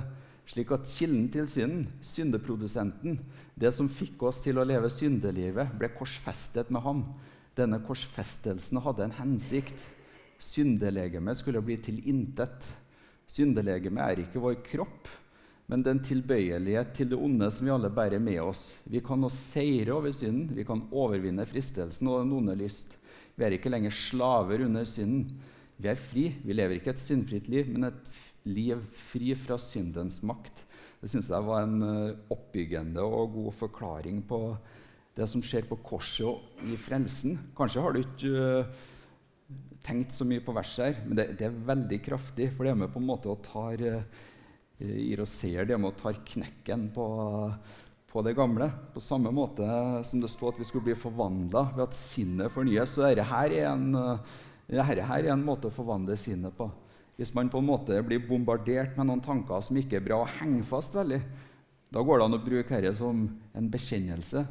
slik 0.51 0.71
at 0.75 0.89
kilden 0.89 1.29
til 1.31 1.47
synden, 1.47 1.85
syndeprodusenten, 2.03 3.19
det 3.55 3.71
som 3.75 3.89
fikk 3.91 4.23
oss 4.27 4.41
til 4.43 4.59
å 4.59 4.67
leve 4.67 4.89
syndelivet, 4.91 5.71
ble 5.79 5.91
korsfestet 5.95 6.71
med 6.73 6.83
ham. 6.83 7.05
Denne 7.55 7.79
korsfestelsen 7.85 8.81
hadde 8.83 9.07
en 9.07 9.17
hensikt. 9.19 9.79
Syndelegemet 10.41 11.39
skulle 11.39 11.61
bli 11.63 11.77
til 11.83 12.01
intet. 12.09 12.67
Syndelegemet 13.31 14.03
er 14.03 14.23
ikke 14.25 14.43
vår 14.43 14.57
kropp, 14.65 15.07
men 15.71 15.85
den 15.85 16.01
tilbøyelighet 16.03 16.91
til 16.97 17.13
det 17.13 17.19
onde 17.21 17.47
som 17.53 17.67
vi 17.67 17.71
alle 17.71 17.91
bærer 17.93 18.19
med 18.19 18.41
oss. 18.43 18.73
Vi 18.83 18.99
kan 19.05 19.21
nå 19.23 19.29
seire 19.31 19.95
over 19.95 20.11
synden, 20.15 20.49
vi 20.57 20.67
kan 20.67 20.83
overvinne 20.91 21.47
fristelsen 21.47 22.09
og 22.11 22.25
den 22.25 22.35
onde 22.41 22.57
lyst. 22.59 22.97
Vi 23.37 23.45
er 23.47 23.55
ikke 23.55 23.71
lenger 23.71 23.95
slaver 23.95 24.65
under 24.65 24.83
synden. 24.89 25.29
Vi 25.81 25.87
er 25.89 25.97
fri. 25.97 26.27
Vi 26.43 26.53
lever 26.53 26.77
ikke 26.77 26.91
et 26.91 27.01
syndfritt 27.01 27.47
liv, 27.49 27.71
men 27.71 27.87
et 27.87 28.11
liv 28.49 28.79
fri 28.95 29.33
fra 29.37 29.57
syndens 29.61 30.21
makt. 30.25 30.63
Det 31.01 31.09
syns 31.09 31.31
jeg 31.33 31.45
var 31.47 31.65
en 31.65 31.81
eh, 31.85 32.17
oppbyggende 32.33 33.03
og 33.03 33.35
god 33.35 33.53
forklaring 33.57 34.21
på 34.29 34.41
det 35.17 35.27
som 35.27 35.43
skjer 35.43 35.65
på 35.67 35.79
korset 35.83 36.27
og 36.29 36.65
i 36.71 36.77
frelsen. 36.79 37.37
Kanskje 37.57 37.83
har 37.83 37.93
du 37.93 37.99
ikke 37.99 38.29
uh, 38.63 38.83
tenkt 39.83 40.15
så 40.15 40.23
mye 40.23 40.43
på 40.45 40.53
verset 40.55 40.85
her, 40.85 41.01
men 41.03 41.17
det, 41.19 41.25
det, 41.41 41.49
er 41.49 41.63
veldig 41.67 41.99
kraftig. 42.05 42.47
For 42.53 42.63
det 42.63 42.71
er 42.71 42.79
med 42.79 42.93
på 42.93 43.01
en 43.01 43.09
måte 43.09 43.27
å 43.27 43.39
tar 43.43 43.83
uh, 43.83 44.21
gir 44.79 45.19
oss 45.21 45.33
seier, 45.41 45.67
det 45.67 45.75
med 45.75 45.91
å 45.91 45.99
ta 45.99 46.13
knekken 46.15 46.87
på, 46.95 47.07
på, 48.13 48.23
det 48.23 48.37
gamle. 48.39 48.69
På 48.95 49.03
samme 49.03 49.33
måte 49.35 49.67
som 50.07 50.23
det 50.23 50.31
stod 50.31 50.53
at 50.53 50.63
vi 50.63 50.69
skulle 50.69 50.87
bli 50.87 50.97
forvandla 50.97 51.67
ved 51.73 51.83
at 51.89 51.97
sinnet 51.97 52.55
fornyes. 52.55 52.95
Så 52.95 53.03
dette 53.03 53.27
her 53.33 53.57
er 53.57 53.67
en 53.73 53.91
dette 54.71 54.87
her 54.87 55.25
er 55.25 55.33
en 55.33 55.43
måte 55.43 55.67
å 55.67 55.75
forvandle 55.75 56.15
sinnet 56.15 56.55
på. 56.55 56.69
Hvis 57.21 57.35
man 57.37 57.51
på 57.53 57.59
en 57.61 57.67
måte 57.67 57.99
blir 58.01 58.23
bombardert 58.25 58.95
med 58.97 59.05
noen 59.05 59.21
tanker 59.21 59.61
som 59.61 59.77
ikke 59.77 59.99
er 59.99 60.05
bra, 60.07 60.23
og 60.23 60.31
henger 60.39 60.63
fast 60.65 60.95
veldig, 60.97 61.19
da 61.93 62.01
går 62.01 62.17
det 62.17 62.25
an 62.25 62.37
å 62.37 62.39
bruke 62.41 62.79
dette 62.81 62.97
som 62.97 63.27
en 63.53 63.67
bekjennelse, 63.69 64.41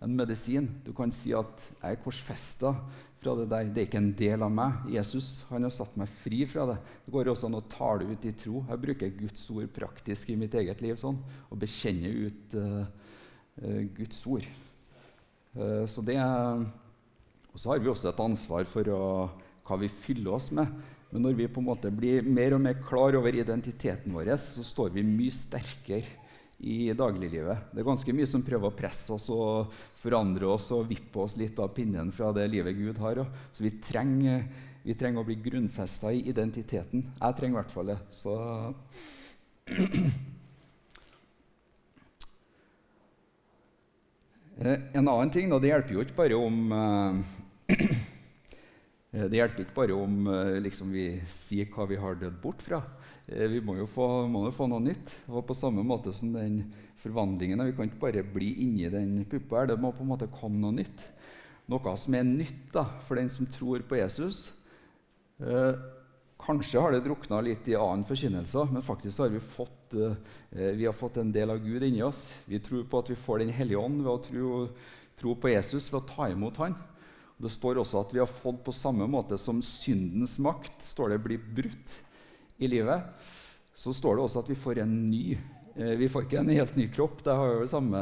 en 0.00 0.14
medisin. 0.16 0.70
Du 0.86 0.94
kan 0.96 1.12
si 1.12 1.34
at 1.36 1.68
'jeg 1.82 1.92
er 1.92 2.00
korsfesta 2.00 2.72
fra 3.20 3.34
det 3.36 3.48
der'. 3.50 3.72
Det 3.74 3.82
er 3.82 3.86
ikke 3.88 4.00
en 4.00 4.16
del 4.16 4.42
av 4.42 4.50
meg. 4.50 4.72
Jesus 4.88 5.44
han 5.50 5.64
har 5.64 5.70
satt 5.70 5.96
meg 5.96 6.08
fri 6.08 6.46
fra 6.46 6.64
det. 6.66 6.78
Det 7.04 7.12
går 7.12 7.28
også 7.28 7.46
an 7.46 7.60
å 7.60 7.68
tale 7.68 8.08
ut 8.08 8.24
i 8.24 8.32
tro. 8.32 8.64
Jeg 8.68 8.80
bruker 8.80 9.18
Guds 9.18 9.50
ord 9.50 9.68
praktisk 9.68 10.30
i 10.30 10.36
mitt 10.36 10.54
eget 10.54 10.80
liv 10.80 10.96
sånn, 10.96 11.18
og 11.50 11.58
bekjenner 11.58 12.28
ut 12.28 12.54
uh, 12.54 12.86
uh, 13.62 13.82
Guds 13.96 14.26
ord. 14.26 14.46
Uh, 15.56 15.84
så 15.86 16.00
det 16.00 16.16
Og 16.16 17.60
så 17.60 17.70
har 17.70 17.78
vi 17.78 17.88
også 17.88 18.08
et 18.08 18.20
ansvar 18.20 18.64
for 18.64 18.82
å, 18.88 19.30
hva 19.66 19.76
vi 19.78 19.88
fyller 19.88 20.32
oss 20.32 20.50
med. 20.50 20.66
Men 21.14 21.22
når 21.28 21.36
vi 21.38 21.46
på 21.46 21.62
en 21.62 21.68
måte 21.68 21.92
blir 21.94 22.26
mer 22.26 22.56
og 22.56 22.60
mer 22.64 22.74
klar 22.82 23.14
over 23.14 23.36
identiteten 23.38 24.10
vår, 24.10 24.32
så 24.42 24.64
står 24.66 24.90
vi 24.96 25.04
mye 25.06 25.30
sterkere 25.30 26.02
i 26.58 26.90
dagliglivet. 26.90 27.70
Det 27.70 27.78
er 27.82 27.86
ganske 27.86 28.12
mye 28.18 28.26
som 28.26 28.42
prøver 28.42 28.66
å 28.66 28.74
presse 28.74 29.12
oss 29.14 29.28
og 29.30 29.70
forandre 30.02 30.48
oss 30.50 30.72
og 30.74 30.88
vippe 30.90 31.20
oss 31.22 31.36
litt 31.38 31.58
av 31.62 31.70
pinnen 31.76 32.10
fra 32.14 32.32
det 32.34 32.48
livet 32.50 32.74
Gud 32.74 32.98
har. 32.98 33.22
Så 33.54 33.62
vi 33.62 33.70
trenger, 33.78 34.42
vi 34.82 34.94
trenger 34.98 35.22
å 35.22 35.28
bli 35.28 35.38
grunnfesta 35.44 36.10
i 36.10 36.26
identiteten. 36.32 37.06
Jeg 37.20 37.38
trenger 37.38 37.54
i 37.54 37.60
hvert 37.60 37.74
fall 37.76 37.86
det. 37.92 37.98
Så 38.10 38.34
eh, 44.58 44.78
En 44.98 45.06
annen 45.06 45.30
ting, 45.30 45.54
og 45.54 45.62
det 45.62 45.70
hjelper 45.70 45.94
jo 45.94 46.02
ikke 46.02 46.20
bare 46.24 46.36
om 46.42 46.56
eh, 46.74 47.14
det 49.14 49.38
hjelper 49.38 49.62
ikke 49.62 49.76
bare 49.76 49.94
om 49.94 50.26
eh, 50.26 50.56
liksom, 50.64 50.90
vi 50.90 51.06
sier 51.30 51.68
hva 51.70 51.86
vi 51.86 51.98
har 52.02 52.16
dødd 52.18 52.38
bort 52.42 52.62
fra. 52.64 52.80
Eh, 53.28 53.46
vi 53.52 53.60
må 53.62 53.76
jo 53.78 53.86
få, 53.86 54.26
må 54.26 54.46
jo 54.48 54.54
få 54.56 54.66
noe 54.70 54.82
nytt. 54.82 55.12
Og 55.30 55.44
på 55.46 55.54
samme 55.54 55.84
måte 55.86 56.12
som 56.16 56.32
den 56.34 56.64
forvandlingen 57.04 57.62
Vi 57.68 57.74
kan 57.76 57.90
ikke 57.90 58.00
bare 58.00 58.24
bli 58.26 58.50
inni 58.64 58.90
den 58.90 59.24
puppa. 59.30 59.60
her, 59.60 59.66
Det 59.70 59.78
må 59.78 59.92
på 59.92 60.02
en 60.02 60.10
måte 60.10 60.30
komme 60.32 60.58
noe 60.58 60.74
nytt. 60.74 61.04
Noe 61.70 61.96
som 61.96 62.14
er 62.14 62.26
nytt 62.26 62.72
da, 62.74 62.84
for 63.06 63.14
den 63.20 63.30
som 63.30 63.46
tror 63.46 63.84
på 63.86 64.00
Jesus. 64.00 64.50
Eh, 65.38 65.78
kanskje 66.42 66.80
har 66.82 66.92
det 66.92 67.04
drukna 67.06 67.38
litt 67.40 67.68
i 67.70 67.76
annen 67.78 68.04
forkynnelse, 68.04 68.66
men 68.72 68.82
faktisk 68.82 69.22
har 69.22 69.30
vi 69.30 69.40
fått, 69.40 69.94
eh, 69.94 70.74
vi 70.74 70.84
har 70.84 70.92
fått 70.92 71.16
en 71.22 71.32
del 71.32 71.50
av 71.50 71.62
Gud 71.62 71.82
inni 71.82 72.02
oss. 72.02 72.32
Vi 72.46 72.58
tror 72.58 72.82
på 72.84 72.98
at 72.98 73.10
vi 73.10 73.14
får 73.14 73.38
Den 73.38 73.54
hellige 73.54 73.78
ånd 73.78 74.02
ved 74.02 74.12
å 74.12 74.22
tro, 74.22 74.68
tro 75.16 75.34
på 75.34 75.54
Jesus, 75.54 75.92
ved 75.92 76.02
å 76.02 76.08
ta 76.08 76.28
imot 76.28 76.56
Han. 76.56 76.74
Det 77.36 77.50
står 77.50 77.80
også 77.82 78.04
at 78.04 78.12
vi 78.14 78.22
har 78.22 78.30
fått 78.30 78.62
på 78.64 78.74
samme 78.74 79.06
måte 79.10 79.36
som 79.40 79.62
syndens 79.64 80.36
makt 80.42 80.84
står 80.86 81.14
det 81.14 81.22
blir 81.24 81.42
brutt 81.56 81.96
i 82.62 82.70
livet. 82.70 83.10
Så 83.74 83.92
står 83.94 84.16
det 84.16 84.24
også 84.24 84.44
at 84.44 84.50
vi 84.52 84.58
får 84.58 84.84
en 84.84 84.92
ny 85.10 85.34
eh, 85.34 85.96
Vi 85.98 86.08
får 86.08 86.26
ikke 86.26 86.44
en 86.44 86.52
helt 86.54 86.76
ny 86.78 86.86
kropp, 86.94 87.24
det 87.26 87.34
har 87.34 87.56
jo 87.56 87.70
samme, 87.70 88.00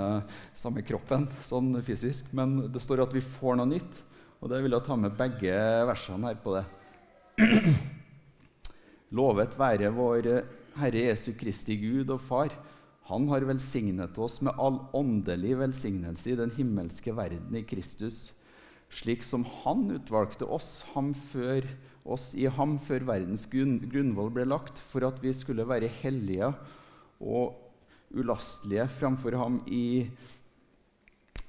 samme 0.54 0.84
kroppen 0.84 1.24
sånn 1.48 1.72
fysisk, 1.84 2.28
men 2.36 2.68
det 2.72 2.82
står 2.84 3.06
at 3.06 3.16
vi 3.16 3.24
får 3.24 3.56
noe 3.58 3.70
nytt. 3.72 4.02
Og 4.42 4.50
det 4.50 4.60
vil 4.64 4.74
jeg 4.74 4.84
ta 4.84 4.98
med 4.98 5.16
begge 5.16 5.56
versene 5.88 6.28
her 6.28 6.38
på 6.42 6.56
det. 6.58 6.66
Lovet 9.16 9.56
være 9.56 9.92
vår 9.94 10.28
Herre 10.76 11.06
Jesu 11.08 11.32
Kristi 11.38 11.78
Gud 11.80 12.12
og 12.12 12.20
Far. 12.20 12.52
Han 13.08 13.26
har 13.30 13.46
velsignet 13.48 14.18
oss 14.20 14.40
med 14.44 14.58
all 14.60 14.78
åndelig 14.96 15.56
velsignelse 15.60 16.32
i 16.32 16.38
den 16.38 16.52
himmelske 16.56 17.14
verden 17.16 17.56
i 17.58 17.64
Kristus 17.66 18.30
slik 18.92 19.24
som 19.24 19.44
han 19.62 19.86
utvalgte 19.94 20.44
oss, 20.44 20.82
før, 21.32 21.66
oss 22.04 22.32
i 22.36 22.46
ham 22.50 22.76
før 22.82 23.06
verdens 23.08 23.46
grunnvoll 23.48 24.32
ble 24.34 24.46
lagt, 24.48 24.82
for 24.92 25.06
at 25.08 25.20
vi 25.22 25.32
skulle 25.36 25.66
være 25.68 25.90
hellige 26.02 26.52
og 27.22 27.56
ulastelige 28.12 28.88
framfor 28.92 29.38
ham 29.40 29.62
i, 29.72 30.04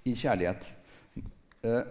i 0.08 0.14
kjærlighet. 0.16 0.70
Eh, 1.64 1.84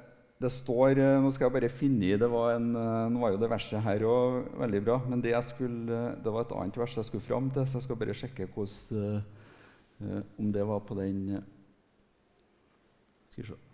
det 0.42 0.50
står 0.50 0.98
eh, 0.98 1.18
Nå 1.22 1.30
skal 1.32 1.46
jeg 1.46 1.54
bare 1.54 1.72
finne 1.72 2.08
i 2.08 2.16
det 2.18 2.28
var 2.28 2.56
en, 2.56 2.72
eh, 2.76 3.10
Nå 3.12 3.20
var 3.22 3.34
jo 3.34 3.40
det 3.42 3.50
verset 3.52 3.84
her 3.84 4.04
òg 4.08 4.48
veldig 4.62 4.82
bra, 4.84 4.98
men 5.08 5.24
det, 5.24 5.34
skulle, 5.48 6.00
det, 6.16 6.32
var 6.32 6.46
et 6.46 6.54
annet 6.56 6.80
vers 6.80 6.96
jeg 6.98 7.08
skulle 7.08 7.24
fram 7.24 7.50
til, 7.52 7.66
så 7.66 7.78
jeg 7.78 7.88
skal 7.88 8.00
bare 8.00 8.16
sjekke 8.16 8.48
hvordan, 8.54 9.22
om 10.40 10.48
det 10.50 10.64
var 10.66 10.80
på 10.82 10.96
den 10.98 11.20
Skal 13.30 13.44
vi 13.44 13.50
se 13.52 13.71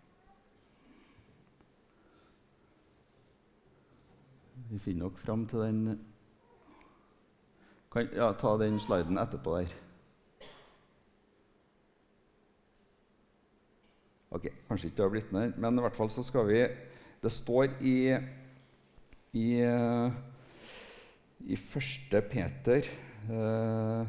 Vi 4.70 4.78
finner 4.78 5.06
nok 5.06 5.18
fram 5.18 5.46
til 5.48 5.64
den 5.64 5.98
kan, 7.92 8.08
ja, 8.12 8.32
Ta 8.36 8.56
den 8.60 8.80
sliden 8.80 9.18
etterpå 9.18 9.58
der. 9.58 9.76
Ok, 14.30 14.44
Kanskje 14.68 14.90
ikke 14.90 14.96
du 14.98 15.02
har 15.06 15.12
blitt 15.14 15.32
med, 15.32 15.56
men 15.56 15.78
i 15.78 15.84
hvert 15.86 15.96
fall 15.96 16.10
så 16.12 16.22
skal 16.22 16.44
vi 16.50 16.66
Det 17.22 17.32
står 17.32 17.80
i 17.80 17.96
i, 19.32 19.48
i 21.40 21.56
første 21.56 22.20
Peter 22.30 22.86
eh, 23.28 24.06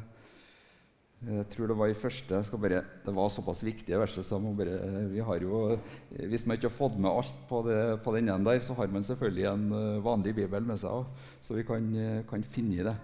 jeg 1.19 1.49
tror 1.51 1.67
det 1.67 1.75
var 1.75 1.91
i 1.91 1.97
første 1.99 2.37
bare, 2.55 2.83
Det 3.03 3.11
var 3.11 3.27
såpass 3.27 3.59
viktige 3.63 3.97
verset 3.99 4.23
så 4.23 4.39
bare, 4.39 5.09
vi 5.11 5.19
har 5.19 5.41
jo, 5.43 5.77
Hvis 6.11 6.45
man 6.45 6.55
ikke 6.55 6.69
har 6.69 6.77
fått 6.77 6.95
med 6.97 7.11
alt 7.11 7.35
på, 7.49 7.61
det, 7.67 7.99
på 8.03 8.13
den 8.15 8.29
ene 8.29 8.45
der, 8.45 8.59
så 8.59 8.73
har 8.73 8.87
man 8.87 9.03
selvfølgelig 9.03 9.45
en 9.51 9.71
eh, 9.71 10.03
vanlig 10.03 10.35
bibel 10.35 10.63
med 10.63 10.79
seg 10.79 10.89
òg, 10.89 11.05
så 11.41 11.57
vi 11.57 11.65
kan, 11.67 11.89
eh, 11.95 12.23
kan, 12.23 12.43
finne 12.43 12.87
det. 12.87 12.95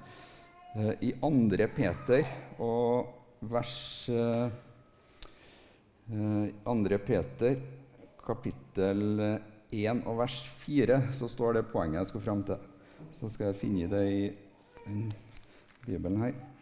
Eh, 0.78 0.94
I 1.10 1.12
andre 1.24 1.68
Peter 1.68 2.24
og 2.60 3.12
vers 3.42 4.10
andre 6.66 6.98
Peter, 7.02 7.60
kapittel 8.22 9.20
1 9.74 10.04
og 10.06 10.20
vers 10.22 10.40
4, 10.62 11.02
så 11.18 11.28
står 11.28 11.58
det 11.58 11.68
poenget 11.72 12.04
jeg 12.04 12.14
skal 12.14 12.28
fram 12.30 12.44
til. 12.46 12.62
Så 13.18 13.30
skal 13.34 13.50
jeg 13.52 13.60
finne 13.60 13.90
det 13.90 14.04
i 14.08 14.28
Bibelen 15.88 16.22
her. 16.22 16.55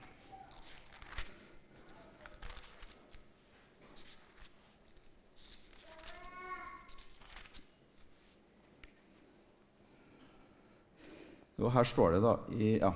Og 11.62 11.69
her 11.74 11.86
står 11.86 12.15
det 12.15 12.22
da 12.24 12.38
i, 12.57 12.69
Ja, 12.81 12.93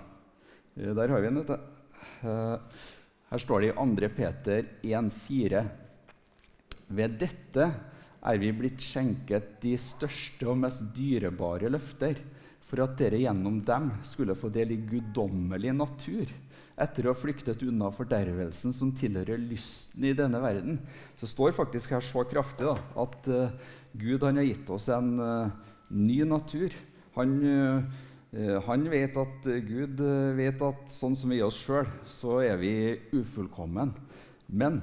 der 0.78 1.10
har 1.10 1.22
vi 1.22 1.28
den. 1.30 1.44
vet 1.44 1.48
du. 1.48 1.58
Eh, 2.28 2.58
her 3.30 3.44
står 3.44 3.62
det 3.62 3.70
i 3.70 3.76
2. 3.76 4.10
Peter 4.16 4.66
1,4.: 4.84 5.68
Ved 6.88 7.20
dette 7.20 7.68
er 8.24 8.38
vi 8.38 8.52
blitt 8.52 8.82
skjenket 8.82 9.62
de 9.62 9.76
største 9.78 10.48
og 10.48 10.58
mest 10.58 10.84
dyrebare 10.96 11.70
løfter, 11.70 12.18
for 12.62 12.82
at 12.84 12.98
dere 13.00 13.22
gjennom 13.22 13.62
dem 13.64 13.92
skulle 14.04 14.36
få 14.36 14.50
del 14.50 14.72
i 14.72 14.82
guddommelig 14.90 15.74
natur, 15.76 16.28
etter 16.78 17.08
å 17.08 17.14
ha 17.14 17.18
flyktet 17.18 17.64
unna 17.64 17.92
fordervelsen 17.92 18.74
som 18.74 18.92
tilhører 18.92 19.40
lysten 19.40 20.04
i 20.04 20.14
denne 20.14 20.42
verden. 20.44 20.80
Så 21.18 21.30
står 21.30 21.56
faktisk 21.56 21.92
her 21.96 22.04
så 22.04 22.26
kraftig 22.28 22.68
da, 22.68 22.76
at 22.76 23.30
uh, 23.32 23.56
Gud 23.94 24.24
har 24.24 24.36
gitt 24.44 24.70
oss 24.70 24.90
en 24.90 25.16
uh, 25.20 25.48
ny 25.90 26.24
natur. 26.28 26.76
Han 27.16 27.40
uh, 27.40 27.82
Eh, 27.82 28.07
han 28.68 28.84
vet 28.92 29.16
at 29.18 29.46
eh, 29.48 29.62
Gud 29.64 30.02
eh, 30.04 30.36
vet 30.36 30.62
at 30.66 30.90
sånn 30.92 31.16
som 31.16 31.32
vi 31.32 31.40
er 31.40 31.48
oss 31.48 31.60
sjøl, 31.62 31.88
så 32.12 32.42
er 32.44 32.58
vi 32.60 32.74
ufullkommen. 33.16 33.94
Men 34.48 34.82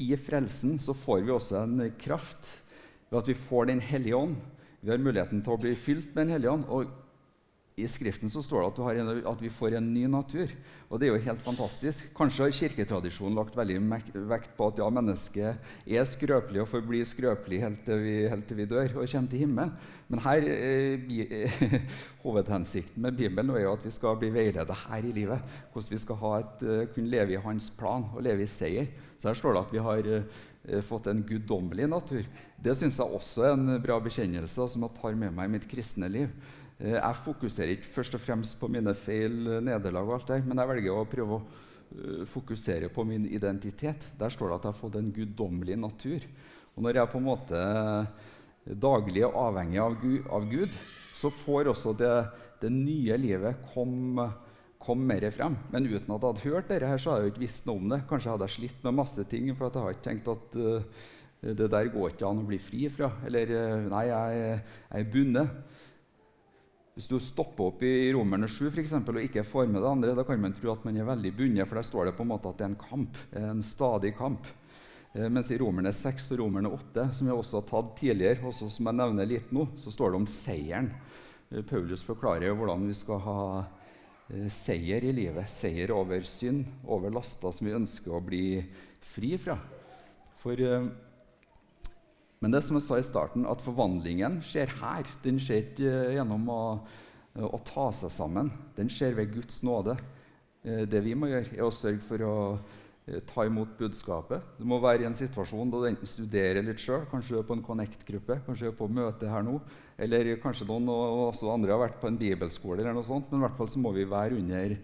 i 0.00 0.10
frelsen 0.16 0.78
så 0.80 0.94
får 0.96 1.26
vi 1.26 1.34
også 1.34 1.60
en 1.60 1.82
kraft 2.00 2.48
ved 3.10 3.20
at 3.20 3.28
vi 3.28 3.36
får 3.36 3.68
Den 3.70 3.82
hellige 3.84 4.16
ånd. 4.16 4.38
Vi 4.80 4.90
har 4.90 5.02
muligheten 5.02 5.42
til 5.44 5.54
å 5.54 5.60
bli 5.60 5.74
fylt 5.78 6.14
med 6.14 6.26
Den 6.26 6.34
hellige 6.36 6.54
ånd. 6.56 6.64
Og 6.72 6.88
i 7.78 7.86
Skriften 7.90 8.30
så 8.32 8.42
står 8.42 8.64
det 8.64 8.68
at, 8.68 9.00
en, 9.00 9.10
at, 9.30 9.42
vi 9.42 9.50
får 9.52 9.76
en 9.78 9.88
ny 9.92 10.04
natur. 10.10 10.50
Og 10.88 10.98
det 10.98 11.08
er 11.08 11.12
jo 11.14 11.22
helt 11.28 11.44
fantastisk. 11.44 12.08
Kanskje 12.16 12.46
har 12.46 12.56
kirketradisjonen 12.56 13.36
lagt 13.38 13.56
veldig 13.58 13.78
vekt 14.30 14.56
på 14.58 14.68
at 14.70 14.80
ja, 14.82 14.88
mennesket 14.92 15.70
er 15.86 16.08
skrøpelig 16.08 16.64
og 16.64 16.70
forblir 16.70 17.06
skrøpelig 17.08 17.62
helt 17.62 17.84
til, 17.86 18.02
vi, 18.02 18.16
helt 18.30 18.46
til 18.48 18.60
vi 18.60 18.68
dør 18.70 18.98
og 18.98 19.06
kommer 19.12 19.32
til 19.32 19.44
himmelen. 19.44 19.72
Men 20.08 20.22
her, 20.24 20.46
eh, 20.48 21.58
hovedhensikten 22.24 23.02
med 23.04 23.18
Bibelen 23.18 23.52
er 23.54 23.66
jo 23.66 23.74
at 23.76 23.84
vi 23.84 23.94
skal 23.94 24.18
bli 24.20 24.32
veiledet 24.34 24.84
her 24.86 25.04
i 25.04 25.14
livet. 25.14 25.58
Hvordan 25.72 25.94
vi 25.94 26.02
skal 26.04 26.28
et, 26.38 26.62
eh, 26.66 26.86
kunne 26.94 27.12
leve 27.12 27.36
i 27.36 27.42
Hans 27.44 27.70
plan 27.70 28.08
og 28.14 28.22
leve 28.24 28.46
i 28.46 28.50
seier. 28.50 28.88
Så 29.18 29.28
her 29.28 29.38
står 29.38 29.54
det 29.54 29.64
at 29.66 29.74
vi 29.74 29.84
har 29.84 30.12
eh, 30.14 30.80
fått 30.84 31.10
en 31.10 31.22
guddommelig 31.26 31.88
natur. 31.90 32.24
Det 32.58 32.74
syns 32.76 32.98
jeg 32.98 33.18
også 33.18 33.44
er 33.46 33.52
en 33.56 33.82
bra 33.82 33.98
bekjennelse 34.02 34.68
som 34.72 34.86
jeg 34.86 34.96
tar 34.98 35.14
med 35.18 35.34
meg 35.36 35.48
i 35.48 35.54
mitt 35.58 35.68
kristne 35.70 36.08
liv. 36.10 36.32
Eh, 36.78 36.94
jeg 36.94 37.22
fokuserer 37.24 37.74
ikke 37.74 37.90
først 37.90 38.14
og 38.14 38.22
fremst 38.22 38.58
på 38.60 38.70
mine 38.70 38.94
feil, 38.94 39.40
eh, 39.50 39.62
nederlag, 39.66 40.06
og 40.06 40.20
alt 40.20 40.28
der, 40.30 40.44
men 40.46 40.60
jeg 40.62 40.70
velger 40.70 40.94
å 40.94 41.08
prøve 41.10 41.38
å 41.38 41.42
eh, 41.42 42.24
fokusere 42.30 42.90
på 42.94 43.04
min 43.04 43.26
identitet. 43.26 44.12
Der 44.18 44.30
står 44.30 44.52
det 44.52 44.58
at 44.58 44.68
jeg 44.68 44.72
har 44.72 44.82
fått 44.82 44.98
en 45.00 45.12
guddommelig 45.12 45.78
natur. 45.78 46.26
Og 46.76 46.84
når 46.86 47.00
jeg 47.00 47.10
på 47.10 47.18
en 47.18 47.26
måte 47.26 47.62
daglig 48.78 49.24
er 49.26 49.40
avhengig 49.40 49.80
av 49.82 49.96
Gud, 49.98 50.20
av 50.30 50.46
Gud, 50.46 50.76
så 51.18 51.32
får 51.34 51.72
også 51.72 51.96
det, 51.98 52.12
det 52.62 52.70
nye 52.70 53.16
livet 53.18 53.64
komme, 53.72 54.28
kom 54.78 55.02
mer 55.02 55.26
frem. 55.34 55.56
Men 55.72 55.88
uten 55.88 56.14
at 56.14 56.22
jeg 56.22 56.28
hadde 56.28 56.44
hørt 56.46 56.70
dette, 56.70 56.86
her, 56.86 57.02
så 57.02 57.10
hadde 57.10 57.26
jeg 57.26 57.34
ikke 57.34 57.46
visst 57.48 57.66
noe 57.66 57.82
om 57.82 57.90
det. 57.90 58.04
Kanskje 58.06 58.30
hadde 58.30 58.46
jeg 58.46 58.54
slitt 58.54 58.84
med 58.86 58.98
masse 59.00 59.24
ting, 59.26 59.50
for 59.56 59.66
jeg 59.66 59.82
har 59.82 59.96
ikke 59.96 60.06
tenkt 60.06 60.30
at 60.30 60.54
uh, 60.54 61.02
det 61.58 61.68
der 61.74 61.90
går 61.90 62.14
ikke 62.14 62.28
an 62.28 62.44
å 62.44 62.46
bli 62.46 62.60
fri 62.62 62.86
fra. 62.92 63.10
Eller 63.26 63.50
uh, 63.50 63.88
nei, 63.90 64.04
jeg, 64.12 64.62
jeg 64.92 65.02
er 65.02 65.10
bundet. 65.16 65.58
Hvis 66.98 67.06
du 67.06 67.20
stopper 67.22 67.68
opp 67.68 67.82
i 67.86 68.10
Romerne 68.10 68.48
7 68.50 68.72
for 68.72 68.80
eksempel, 68.82 69.20
og 69.20 69.26
ikke 69.28 69.44
får 69.46 69.68
med 69.70 69.84
det 69.84 69.86
andre, 69.86 70.14
da 70.18 70.24
kan 70.26 70.40
man 70.42 70.54
tro 70.56 70.72
at 70.72 70.82
man 70.82 70.96
er 70.98 71.06
veldig 71.06 71.30
bundet, 71.30 71.68
for 71.70 71.78
der 71.78 71.86
står 71.86 72.08
det 72.08 72.14
på 72.18 72.24
en 72.24 72.30
måte 72.32 72.50
at 72.50 72.58
det 72.58 72.64
er 72.66 72.72
en 72.72 72.80
kamp. 72.80 73.20
En 73.38 73.62
stadig 73.62 74.10
kamp. 74.18 74.48
Eh, 75.12 75.28
mens 75.30 75.52
i 75.54 75.60
Romerne 75.62 75.92
6 75.94 76.26
og 76.34 76.40
Romerne 76.42 76.72
8, 76.74 77.04
som 77.14 77.30
jeg 77.30 77.38
også 77.38 77.60
har 77.60 77.68
tatt 77.70 77.94
tidligere, 78.00 78.42
også 78.50 78.66
som 78.74 78.90
jeg 78.90 78.98
nevner 78.98 79.30
litt 79.30 79.54
nå, 79.54 79.68
så 79.78 79.94
står 79.94 80.10
det 80.10 80.18
om 80.24 80.26
seieren. 80.26 80.90
Eh, 81.52 81.62
Paulus 81.70 82.02
forklarer 82.02 82.48
jo 82.48 82.58
hvordan 82.58 82.90
vi 82.90 82.98
skal 82.98 83.22
ha 83.28 83.40
eh, 83.62 84.50
seier 84.50 85.06
i 85.06 85.14
livet. 85.20 85.46
Seier 85.54 85.94
over 85.94 86.26
synd, 86.26 86.66
over 86.82 87.14
laster 87.14 87.54
som 87.54 87.70
vi 87.70 87.78
ønsker 87.78 88.18
å 88.18 88.24
bli 88.26 88.46
fri 89.14 89.36
fra. 89.38 89.54
For 90.42 90.66
men 92.38 92.54
det 92.54 92.62
som 92.62 92.78
jeg 92.78 92.86
sa 92.86 92.98
i 93.00 93.06
starten, 93.06 93.46
at 93.50 93.62
forvandlingen 93.64 94.38
skjer 94.46 94.70
her. 94.78 95.08
Den 95.24 95.40
skjer 95.42 95.64
ikke 95.64 95.88
eh, 95.90 96.16
gjennom 96.18 96.44
å, 96.54 96.60
eh, 97.34 97.46
å, 97.46 97.58
ta 97.66 97.88
seg 97.94 98.12
sammen. 98.14 98.52
Den 98.76 98.90
skjer 98.92 99.16
ved 99.18 99.32
Guds 99.34 99.62
nåde. 99.66 99.96
Eh, 100.62 100.84
det 100.90 101.02
vi 101.02 101.16
må 101.18 101.30
gjøre, 101.32 101.50
er 101.56 101.66
å 101.66 101.74
sørge 101.74 102.04
for 102.06 102.26
å 102.26 102.36
ta 103.24 103.46
imot 103.48 103.70
budskapet. 103.78 104.44
Du 104.58 104.66
må 104.68 104.76
være 104.84 105.00
i 105.00 105.06
en 105.08 105.16
situasjon 105.16 105.70
da 105.72 105.78
du 105.80 105.86
enten 105.88 106.10
studerer 106.10 106.60
litt 106.60 106.82
sjøl, 106.82 107.06
kanskje 107.08 107.32
du 107.32 107.38
er 107.40 107.46
på 107.48 107.56
en 107.56 107.62
Connect-gruppe, 107.64 108.36
kanskje 108.44 108.66
du 108.66 108.68
er 108.68 108.76
på 108.76 108.88
møte 108.92 109.30
her 109.32 109.46
nå, 109.46 109.54
eller 109.96 110.34
kanskje 110.42 110.66
noen 110.68 110.90
og 110.92 111.22
også 111.30 111.48
andre 111.54 111.72
har 111.72 111.80
vært 111.86 111.96
på 112.02 112.10
en 112.10 112.18
bibelskole, 112.20 112.82
eller 112.82 112.92
noe 112.92 113.08
sånt, 113.08 113.30
men 113.30 113.40
i 113.40 113.46
hvert 113.46 113.56
fall 113.56 113.70
så 113.72 113.80
må 113.80 113.94
vi 113.96 114.04
være 114.04 114.36
under 114.36 114.76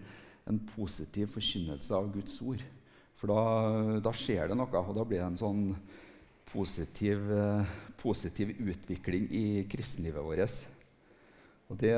en 0.49 0.57
positiv 0.71 1.35
forkynnelse 1.35 1.93
av 1.93 2.09
Guds 2.17 2.39
ord. 2.41 2.65
For 3.21 3.29
da, 3.29 4.01
da 4.09 4.15
skjer 4.17 4.49
det 4.49 4.57
noe, 4.57 4.73
og 4.73 4.97
da 4.97 5.05
blir 5.05 5.21
det 5.21 5.29
en 5.29 5.39
sånn 5.45 5.61
positiv, 6.55 7.31
eh, 7.31 7.73
positiv 7.99 8.53
utvikling 8.59 9.27
i 9.31 9.45
kristenlivet 9.69 10.23
vårt. 10.23 10.61
Og 11.69 11.77
det, 11.81 11.95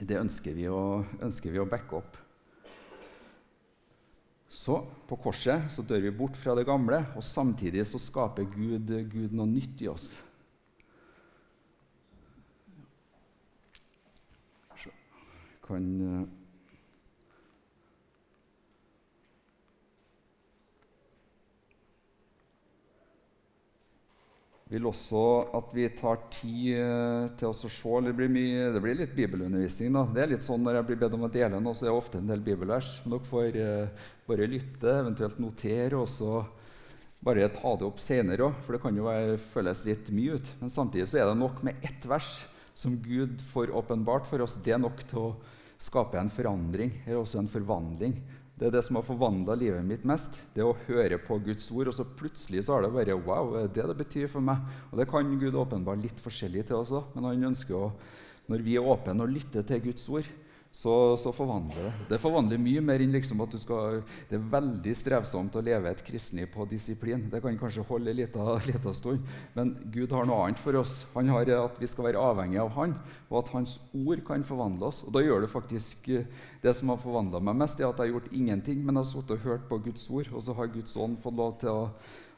det 0.00 0.18
ønsker, 0.18 0.56
vi 0.56 0.66
å, 0.66 1.04
ønsker 1.22 1.52
vi 1.52 1.60
å 1.62 1.68
backe 1.68 2.00
opp. 2.00 2.18
Så 4.52 4.76
på 5.08 5.16
korset 5.16 5.70
så 5.72 5.84
dør 5.86 6.02
vi 6.04 6.12
bort 6.16 6.36
fra 6.36 6.56
det 6.58 6.66
gamle, 6.68 6.98
og 7.16 7.24
samtidig 7.24 7.86
så 7.88 8.00
skaper 8.02 8.50
Gud, 8.52 8.90
Gud 9.12 9.32
noe 9.32 9.48
nytt 9.48 9.80
i 9.84 9.88
oss. 9.92 10.12
Kan... 15.62 15.88
vil 24.72 24.88
også 24.88 25.22
at 25.58 25.74
vi 25.76 25.84
tar 25.96 26.22
tid 26.32 26.78
eh, 26.80 27.26
til 27.38 27.50
oss 27.50 27.62
å 27.66 27.70
se. 27.72 27.98
Det 28.06 28.14
blir, 28.16 28.30
mye, 28.32 28.70
det 28.72 28.80
blir, 28.82 28.96
litt 29.02 29.12
bibelundervisning. 29.16 29.92
da. 29.92 30.06
Det 30.08 30.22
er 30.24 30.32
litt 30.32 30.46
sånn 30.46 30.64
Når 30.64 30.78
jeg 30.78 30.88
blir 30.88 31.00
bedt 31.02 31.16
om 31.18 31.26
å 31.26 31.32
dele 31.32 31.60
noe, 31.60 31.76
så 31.76 31.86
er 31.86 31.90
det 31.90 31.98
ofte 31.98 32.20
en 32.22 32.32
del 32.32 32.44
bibelvers. 32.44 32.94
Men 33.04 33.14
dere 33.14 33.28
får 33.28 33.60
eh, 33.60 34.08
bare 34.28 34.48
lytte, 34.50 34.96
eventuelt 35.02 35.40
notere, 35.42 36.00
og 36.00 36.08
så 36.08 36.42
bare 37.22 37.50
ta 37.54 37.74
det 37.78 37.86
opp 37.86 38.00
senere 38.02 38.48
òg. 38.48 38.62
For 38.64 38.76
det 38.76 38.82
kan 38.84 38.96
jo 38.96 39.08
være, 39.10 39.40
føles 39.52 39.84
litt 39.88 40.12
mye 40.14 40.38
ut. 40.40 40.52
Men 40.62 40.72
samtidig 40.72 41.10
så 41.10 41.20
er 41.20 41.28
det 41.28 41.40
nok 41.42 41.60
med 41.66 41.84
ett 41.86 42.08
vers 42.08 42.32
som 42.78 42.96
Gud 43.04 43.42
får 43.52 43.74
åpenbart 43.76 44.26
for 44.30 44.42
oss. 44.42 44.56
Det 44.64 44.74
er 44.74 44.80
nok 44.82 45.04
til 45.10 45.20
å 45.20 45.34
skape 45.82 46.16
en 46.18 46.32
forandring, 46.32 46.94
eller 47.04 47.20
også 47.20 47.42
en 47.42 47.50
forvandling. 47.50 48.16
Det 48.62 48.68
er 48.68 48.74
det 48.76 48.84
som 48.86 48.94
har 48.94 49.02
forvandla 49.02 49.56
livet 49.58 49.82
mitt 49.82 50.04
mest. 50.06 50.36
Det 50.54 50.62
å 50.62 50.76
høre 50.86 51.16
på 51.18 51.34
Guds 51.42 51.64
ord. 51.74 51.88
Og 51.90 51.96
så 51.96 52.04
plutselig 52.06 52.60
så 52.62 52.76
har 52.76 52.84
det 52.84 52.92
bare 52.94 53.16
Wow, 53.18 53.56
det 53.56 53.62
er 53.64 53.72
det 53.74 53.86
det 53.90 53.96
betyr 54.04 54.28
for 54.30 54.44
meg. 54.46 54.60
Og 54.92 55.00
det 55.00 55.08
kan 55.10 55.32
Gud 55.40 55.58
åpenbart 55.58 55.98
litt 55.98 56.22
forskjellig 56.22 56.68
til 56.68 56.78
også, 56.78 57.00
men 57.16 57.26
han 57.26 57.48
ønsker 57.50 57.74
å, 57.74 57.88
når 58.46 58.62
vi 58.62 58.76
er 58.78 58.86
åpne 58.86 59.26
og 59.26 59.34
lytter 59.34 59.66
til 59.66 59.82
Guds 59.88 60.06
ord, 60.14 60.30
så, 60.72 61.16
så, 61.20 61.30
forvandler 61.36 61.84
det. 61.84 61.90
Det 62.08 62.18
forvandler 62.22 62.60
mye 62.60 62.80
mer 62.84 63.02
enn 63.04 63.12
liksom 63.12 63.42
at 63.44 63.52
du 63.52 63.58
skal 63.60 63.98
Det 64.30 64.38
er 64.38 64.46
veldig 64.54 64.94
strevsomt 64.96 65.58
å 65.58 65.62
leve 65.64 65.90
et 65.90 66.00
kristenliv 66.06 66.48
på 66.54 66.64
disiplin. 66.70 67.26
Det 67.30 67.42
kan 67.44 67.58
kanskje 67.60 67.84
holde 67.90 68.14
en 68.14 68.16
liten 68.70 68.96
stund, 68.96 69.26
men 69.52 69.74
Gud 69.92 70.14
har 70.16 70.24
noe 70.28 70.46
annet 70.46 70.62
for 70.62 70.80
oss. 70.80 71.02
Han 71.12 71.28
har 71.28 71.52
at 71.58 71.76
vi 71.80 71.90
skal 71.90 72.08
være 72.08 72.24
avhengig 72.24 72.62
av 72.62 72.72
Han, 72.78 72.96
og 73.28 73.38
at 73.42 73.52
Hans 73.52 73.76
ord 73.92 74.24
kan 74.24 74.48
forvandle 74.48 74.88
oss. 74.88 75.02
Og 75.04 75.12
da 75.12 75.20
gjør 75.20 75.44
det 75.44 75.52
faktisk 75.52 76.08
eh, 76.08 76.26
Det 76.62 76.72
som 76.78 76.92
har 76.92 77.00
forvandla 77.02 77.40
meg 77.42 77.58
mest, 77.58 77.80
er 77.80 77.90
at 77.90 77.98
jeg 77.98 78.08
har 78.08 78.16
gjort 78.16 78.32
ingenting, 78.32 78.80
men 78.80 78.96
jeg 78.96 79.04
har 79.04 79.12
sittet 79.12 79.36
og 79.36 79.46
hørt 79.48 79.64
på 79.68 79.80
Guds 79.82 80.08
ord, 80.08 80.28
og 80.32 80.44
så 80.46 80.54
har 80.56 80.72
Guds 80.72 80.96
ånd 80.96 81.20
fått 81.20 81.36
lov 81.36 81.56
til 81.60 81.72
å 81.74 81.80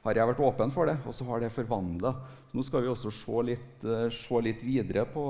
har 0.05 0.19
jeg 0.19 0.29
vært 0.29 0.41
åpen 0.45 0.73
for 0.73 0.89
det, 0.89 0.99
og 1.09 1.15
så 1.17 1.25
har 1.31 1.41
det 1.41 1.53
forvandla. 1.55 2.11
Nå 2.53 2.63
skal 2.67 2.85
vi 2.85 2.91
også 2.93 3.13
se 3.15 3.45
litt, 3.49 3.85
eh, 3.89 4.11
se 4.13 4.41
litt 4.45 4.61
videre 4.61 5.07
på 5.09 5.25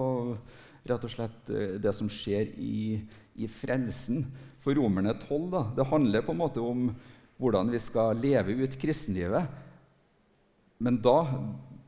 rett 0.88 1.04
og 1.06 1.12
slett 1.12 1.50
eh, 1.52 1.76
det 1.80 1.92
som 1.96 2.10
skjer 2.12 2.54
i, 2.60 3.00
i 3.34 3.50
frelsen. 3.50 4.24
For 4.64 4.76
Romerne 4.76 5.16
12 5.26 5.50
da, 5.52 5.66
det 5.76 5.90
handler 5.90 6.24
på 6.24 6.32
en 6.34 6.42
måte 6.44 6.64
om 6.64 6.88
hvordan 7.40 7.70
vi 7.72 7.80
skal 7.82 8.18
leve 8.20 8.56
ut 8.62 8.76
kristenlivet. 8.80 9.48
Men 10.84 10.98
da, 11.02 11.18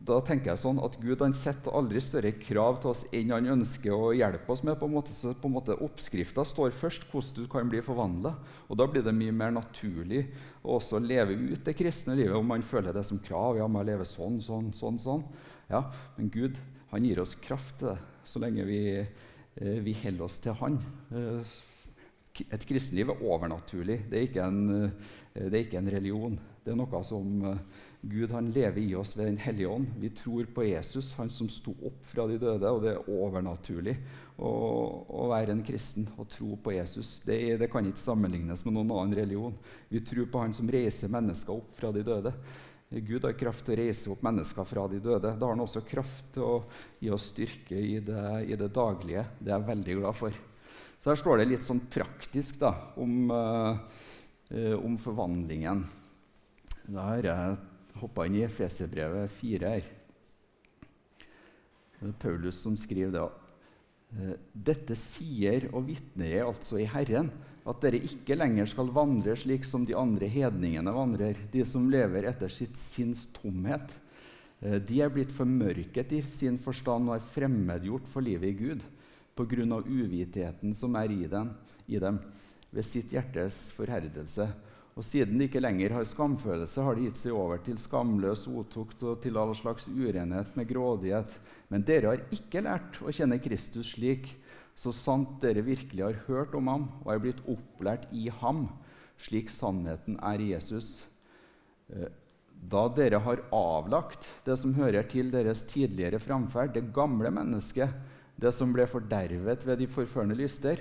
da 0.06 0.18
tenker 0.24 0.52
jeg 0.52 0.62
sånn 0.62 0.80
at 0.82 0.96
Gud 1.02 1.22
han 1.22 1.34
setter 1.36 1.74
aldri 1.76 2.00
større 2.04 2.32
krav 2.40 2.80
til 2.82 2.92
oss 2.92 3.04
enn 3.14 3.32
han 3.34 3.48
ønsker 3.56 3.94
å 3.94 4.12
hjelpe 4.16 4.52
oss 4.52 4.64
med. 4.66 4.78
på 4.80 4.88
en 4.88 4.96
måte, 4.96 5.14
så 5.14 5.34
på 5.36 5.50
en 5.50 5.56
måte 5.56 5.78
Oppskrifta 5.86 6.44
står 6.46 6.74
først, 6.76 7.06
hvordan 7.12 7.36
du 7.36 7.50
kan 7.52 7.70
bli 7.70 7.82
forvandla. 7.84 8.34
Da 8.68 8.88
blir 8.90 9.04
det 9.06 9.14
mye 9.16 9.34
mer 9.34 9.54
naturlig 9.54 10.26
å 10.62 10.78
også 10.80 11.02
leve 11.02 11.36
ut 11.36 11.64
det 11.64 11.76
kristne 11.78 12.16
livet 12.18 12.36
om 12.36 12.48
man 12.48 12.64
føler 12.64 12.96
det 12.96 13.04
som 13.06 13.20
krav. 13.22 13.60
ja, 13.60 13.68
man 13.68 13.86
lever 13.86 14.08
sånn, 14.08 14.40
sånn, 14.40 14.72
sånn, 14.74 14.98
sånn. 14.98 15.24
Ja, 15.70 15.90
Men 16.16 16.30
Gud 16.30 16.58
han 16.90 17.04
gir 17.04 17.20
oss 17.20 17.34
kraft 17.34 17.78
til 17.80 17.94
det 17.94 18.15
så 18.26 18.42
lenge 18.42 18.66
vi, 18.66 18.80
eh, 18.98 19.78
vi 19.82 19.94
holder 20.02 20.26
oss 20.26 20.38
til 20.42 20.56
Han. 20.60 20.80
Eh, 21.14 21.56
et 22.52 22.66
kristenliv 22.68 23.14
er 23.14 23.22
overnaturlig. 23.24 24.02
Det 24.10 24.20
er, 24.20 24.42
en, 24.44 24.84
eh, 24.84 25.46
det 25.46 25.54
er 25.54 25.64
ikke 25.64 25.78
en, 25.78 25.92
religion. 25.94 26.38
Det 26.64 26.74
er 26.74 26.76
noe 26.76 27.02
som 27.06 27.44
Gud 28.02 28.32
han 28.34 28.50
lever 28.50 28.82
i 28.82 28.94
oss 28.98 29.14
ved 29.16 29.30
Den 29.30 29.38
hellige 29.38 29.70
ånd. 29.70 29.86
Vi 30.02 30.10
tror 30.10 30.44
på 30.52 30.66
Jesus, 30.66 31.12
han 31.14 31.30
som 31.30 31.48
sto 31.48 31.70
opp 31.86 32.04
fra 32.04 32.26
de 32.26 32.38
døde. 32.38 32.66
Og 32.66 32.82
det 32.82 32.92
er 32.92 33.08
overnaturlig 33.08 33.96
å, 34.36 34.50
å 35.08 35.28
være 35.30 35.54
en 35.54 35.64
kristen 35.64 36.08
og 36.18 36.28
tro 36.34 36.56
på 36.60 36.74
Jesus. 36.74 37.20
Det, 37.24 37.38
det, 37.62 37.70
kan 37.70 37.86
ikke 37.86 38.02
sammenlignes 38.02 38.66
med 38.66 38.74
noen 38.74 38.90
annen 38.90 39.16
religion. 39.16 39.54
Vi 39.88 40.02
tror 40.04 40.26
på 40.26 40.42
han 40.42 40.56
som 40.56 40.68
reiser 40.68 41.12
mennesker 41.12 41.54
opp 41.54 41.72
fra 41.78 41.94
de 41.94 42.02
døde. 42.04 42.34
Gud 42.88 43.24
har 43.26 43.34
kraft 43.34 43.64
til 43.66 43.74
å 43.74 43.78
reise 43.80 44.10
opp 44.12 44.20
mennesker 44.22 44.66
fra 44.68 44.84
de 44.86 45.00
døde. 45.02 45.32
Da 45.34 45.42
har 45.42 45.56
han 45.56 45.64
også 45.64 45.82
kraft 45.86 46.28
til 46.36 46.44
å 46.46 46.58
gi 47.02 47.10
oss 47.10 47.30
styrke 47.32 47.74
i 47.74 47.98
det, 48.04 48.26
i 48.46 48.54
det, 48.54 48.68
daglige. 48.74 49.24
Det 49.40 49.50
er 49.50 49.56
jeg 49.56 49.68
veldig 49.72 49.96
glad 50.00 50.18
for. 50.18 50.36
Så 51.02 51.10
Her 51.10 51.18
står 51.18 51.40
det 51.40 51.48
litt 51.50 51.66
sånn 51.66 51.82
praktisk 51.90 52.60
da, 52.62 52.72
om, 53.02 53.30
eh, 53.30 54.76
om 54.78 54.94
forvandlingen. 55.02 55.82
Da 56.86 57.08
har 57.10 57.26
jeg 57.26 57.58
hoppa 57.98 58.26
inn 58.26 58.38
i 58.38 58.46
Efeserbrevet 58.46 59.34
4 59.34 59.74
her. 59.74 59.90
Det 61.96 62.06
er 62.12 62.16
Paulus 62.22 62.62
som 62.62 62.76
skriver 62.78 63.16
det. 63.16 63.26
Eh, 63.26 63.45
dette 64.52 64.96
sier 64.98 65.68
og 65.72 65.86
vitner 65.88 66.30
jeg 66.30 66.46
altså 66.46 66.80
i 66.80 66.88
Herren, 66.88 67.30
at 67.66 67.82
dere 67.82 67.98
ikke 68.06 68.36
lenger 68.38 68.68
skal 68.70 68.92
vandre 68.94 69.34
slik 69.38 69.66
som 69.66 69.84
de 69.86 69.96
andre 69.98 70.28
hedningene 70.30 70.92
vandrer, 70.94 71.38
de 71.52 71.64
som 71.66 71.88
lever 71.90 72.28
etter 72.30 72.52
sitt 72.52 72.78
sinns 72.78 73.26
tomhet. 73.34 73.90
Eh, 74.62 74.78
de 74.78 75.00
er 75.02 75.12
blitt 75.12 75.34
formørket 75.34 76.14
i 76.14 76.22
sin 76.30 76.60
forstand 76.62 77.10
og 77.10 77.18
er 77.18 77.26
fremmedgjort 77.26 78.06
for 78.10 78.24
livet 78.24 78.54
i 78.54 78.58
Gud 78.60 78.84
pga. 79.36 79.82
uvitheten 79.84 80.74
som 80.74 80.94
er 80.96 81.10
i, 81.10 81.26
den, 81.26 81.50
i 81.88 81.98
dem, 81.98 82.20
ved 82.72 82.84
sitt 82.84 83.12
hjertes 83.12 83.70
forherdelse. 83.76 84.48
Og 84.96 85.04
siden 85.04 85.36
de 85.36 85.44
ikke 85.44 85.60
lenger 85.60 85.92
har 85.92 86.06
skamfølelse, 86.08 86.80
har 86.80 86.96
de 86.96 87.04
gitt 87.04 87.20
seg 87.20 87.36
over 87.36 87.60
til 87.64 87.76
skamløs 87.80 88.46
otukt 88.48 89.02
og 89.04 89.20
til 89.20 89.36
all 89.36 89.52
slags 89.58 89.90
urenhet 89.92 90.56
med 90.56 90.70
grådighet. 90.70 91.34
Men 91.68 91.84
dere 91.84 92.14
har 92.14 92.24
ikke 92.32 92.64
lært 92.64 92.96
å 93.04 93.12
kjenne 93.12 93.36
Kristus 93.44 93.92
slik, 93.92 94.30
så 94.76 94.92
sant 94.96 95.36
dere 95.44 95.64
virkelig 95.64 96.04
har 96.04 96.22
hørt 96.30 96.56
om 96.56 96.72
ham 96.72 96.88
og 97.02 97.12
er 97.12 97.20
blitt 97.20 97.44
opplært 97.48 98.08
i 98.16 98.30
ham, 98.40 98.66
slik 99.20 99.52
sannheten 99.52 100.16
er 100.24 100.40
Jesus. 100.44 100.98
Eh, 101.92 102.08
da 102.56 102.86
dere 102.88 103.20
har 103.20 103.44
avlagt 103.52 104.28
det 104.48 104.56
som 104.60 104.74
hører 104.76 105.04
til 105.12 105.28
deres 105.32 105.60
tidligere 105.68 106.20
framferd, 106.20 106.72
det 106.72 106.88
gamle 106.96 107.30
mennesket, 107.36 107.92
det 108.40 108.52
som 108.52 108.72
ble 108.72 108.88
fordervet 108.88 109.64
ved 109.68 109.80
de 109.80 109.88
forførende 109.92 110.36
lyster, 110.40 110.80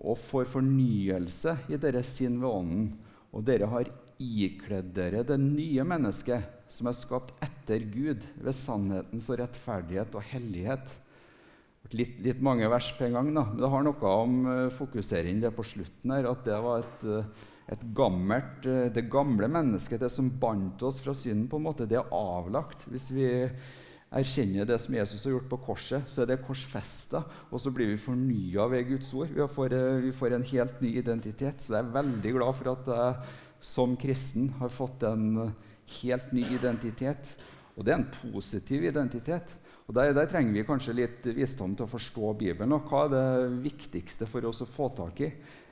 og 0.00 0.20
får 0.20 0.48
fornyelse 0.48 1.56
i 1.72 1.80
deres 1.80 2.08
sinn 2.16 2.38
ved 2.40 2.48
Ånden, 2.48 2.90
og 3.30 3.44
dere 3.46 3.68
har 3.70 3.90
ikledd 4.20 4.90
dere 4.94 5.22
det 5.26 5.38
nye 5.40 5.84
mennesket, 5.86 6.56
som 6.70 6.90
er 6.90 6.96
skapt 6.96 7.32
etter 7.42 7.84
Gud, 7.90 8.26
ved 8.42 8.56
sannhetens 8.56 9.28
og 9.30 9.40
rettferdighet 9.40 10.18
og 10.18 10.26
hellighet. 10.32 10.96
litt, 11.90 12.20
litt, 12.22 12.42
mange 12.44 12.68
vers 12.70 12.90
på 12.94 13.06
en 13.06 13.16
gang. 13.16 13.30
Da. 13.34 13.44
Men 13.48 13.62
det 13.62 13.70
har 13.72 13.86
noe 13.86 14.10
om 14.24 14.34
uh, 14.46 14.74
fokusering 14.74 15.40
det 15.42 15.50
på 15.56 15.64
slutten 15.66 16.12
her, 16.14 16.28
at 16.30 16.44
det 16.46 16.58
var 16.62 16.84
et, 16.84 17.06
uh, 17.08 17.48
et 17.74 17.86
gammelt, 17.96 18.66
uh, 18.66 18.86
det 18.94 19.08
gamle 19.10 19.48
mennesket, 19.50 20.02
det 20.04 20.12
som 20.14 20.30
bandt 20.42 20.84
oss 20.86 21.00
fra 21.02 21.16
synden, 21.16 21.48
på 21.50 21.58
en 21.58 21.66
måte, 21.66 21.88
det 21.90 21.98
er 21.98 22.14
avlagt. 22.14 22.86
Hvis 22.92 23.08
vi 23.10 23.26
erkjenner 24.10 24.66
det 24.66 24.78
som 24.82 24.94
Jesus 24.94 25.22
har 25.24 25.36
gjort 25.36 25.50
på 25.52 25.60
korset, 25.68 26.08
så 26.10 26.22
er 26.22 26.32
det 26.32 26.40
korsfesta. 26.42 27.22
Og 27.50 27.62
så 27.62 27.70
blir 27.74 27.92
vi 27.92 28.00
fornya 28.00 28.66
ved 28.72 28.88
Guds 28.88 29.12
ord. 29.14 29.30
Vi 29.34 29.46
får, 29.54 29.76
vi 30.06 30.12
får, 30.16 30.34
en 30.34 30.48
helt 30.50 30.82
ny 30.82 30.96
identitet. 30.98 31.62
Så 31.62 31.76
jeg 31.76 31.84
er 31.84 31.94
veldig 31.94 32.34
glad 32.38 32.58
for 32.58 32.72
at 32.74 32.90
jeg 32.90 33.38
som 33.70 33.96
kristen 34.00 34.50
har 34.58 34.72
fått 34.72 35.04
en 35.06 35.52
helt 36.00 36.34
ny 36.34 36.46
identitet. 36.56 37.34
Og 37.76 37.86
det 37.86 37.94
er 37.94 38.00
en 38.00 38.12
positiv 38.32 38.84
identitet. 38.88 39.54
Og 39.86 39.94
der, 39.94 40.12
der, 40.14 40.28
trenger 40.30 40.54
vi 40.54 40.66
kanskje 40.66 40.94
litt 40.94 41.24
visdom 41.34 41.72
til 41.74 41.86
å 41.86 41.90
forstå 41.90 42.34
Bibelen. 42.38 42.74
Og 42.76 42.90
hva 42.90 43.06
er 43.06 43.14
det 43.14 43.62
viktigste 43.64 44.28
for 44.30 44.46
oss 44.46 44.62
å 44.62 44.68
få 44.70 44.90
tak 44.94 45.22
i? 45.26 45.30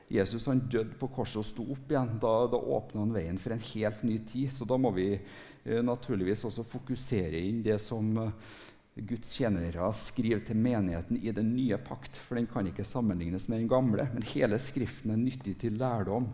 Jesus 0.09 0.47
han 0.49 0.63
døde 0.73 0.97
på 0.99 1.11
korset 1.13 1.43
og 1.43 1.47
sto 1.47 1.67
opp 1.75 1.93
igjen. 1.93 2.17
Da, 2.23 2.33
da 2.49 2.59
åpna 2.59 3.05
han 3.05 3.13
veien 3.13 3.41
for 3.41 3.55
en 3.55 3.67
helt 3.75 4.03
ny 4.07 4.17
tid. 4.29 4.53
Så 4.55 4.65
da 4.69 4.79
må 4.81 4.93
vi 4.97 5.11
eh, 5.15 5.83
naturligvis 5.85 6.47
også 6.49 6.65
fokusere 6.67 7.43
inn 7.45 7.61
det 7.67 7.77
som 7.85 8.09
eh, 8.23 8.55
Guds 8.99 9.37
tjenere 9.37 9.91
skriver 9.95 10.41
til 10.47 10.59
menigheten 10.59 11.21
i 11.21 11.35
den 11.35 11.53
nye 11.55 11.77
pakt. 11.85 12.19
For 12.25 12.41
den 12.41 12.49
kan 12.51 12.67
ikke 12.71 12.89
sammenlignes 12.89 13.47
med 13.51 13.61
den 13.63 13.71
gamle. 13.71 14.09
Men 14.15 14.27
hele 14.33 14.59
Skriften 14.63 15.13
er 15.15 15.21
nyttig 15.21 15.59
til 15.61 15.77
lærdom. 15.79 16.31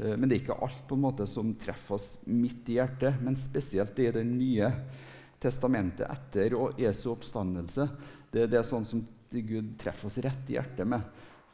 Eh, 0.00 0.16
men 0.16 0.26
det 0.26 0.38
er 0.38 0.42
ikke 0.44 0.60
alt 0.64 0.82
på 0.88 0.96
en 0.96 1.04
måte 1.04 1.28
som 1.28 1.54
treffer 1.60 1.98
oss 1.98 2.12
midt 2.24 2.72
i 2.72 2.80
hjertet, 2.80 3.20
men 3.20 3.38
spesielt 3.38 3.96
det 3.96 4.10
i 4.10 4.16
Det 4.16 4.26
nye 4.26 4.72
testamentet 5.40 6.08
etter 6.08 6.56
og 6.56 6.80
Jesu 6.80 7.10
oppstandelse, 7.14 7.86
det, 8.32 8.50
det 8.52 8.58
er 8.60 8.66
sånn 8.66 8.84
som 8.84 9.04
Gud 9.30 9.76
treffer 9.80 10.08
oss 10.08 10.18
rett 10.24 10.50
i 10.50 10.56
hjertet 10.56 10.88
med. 10.88 11.04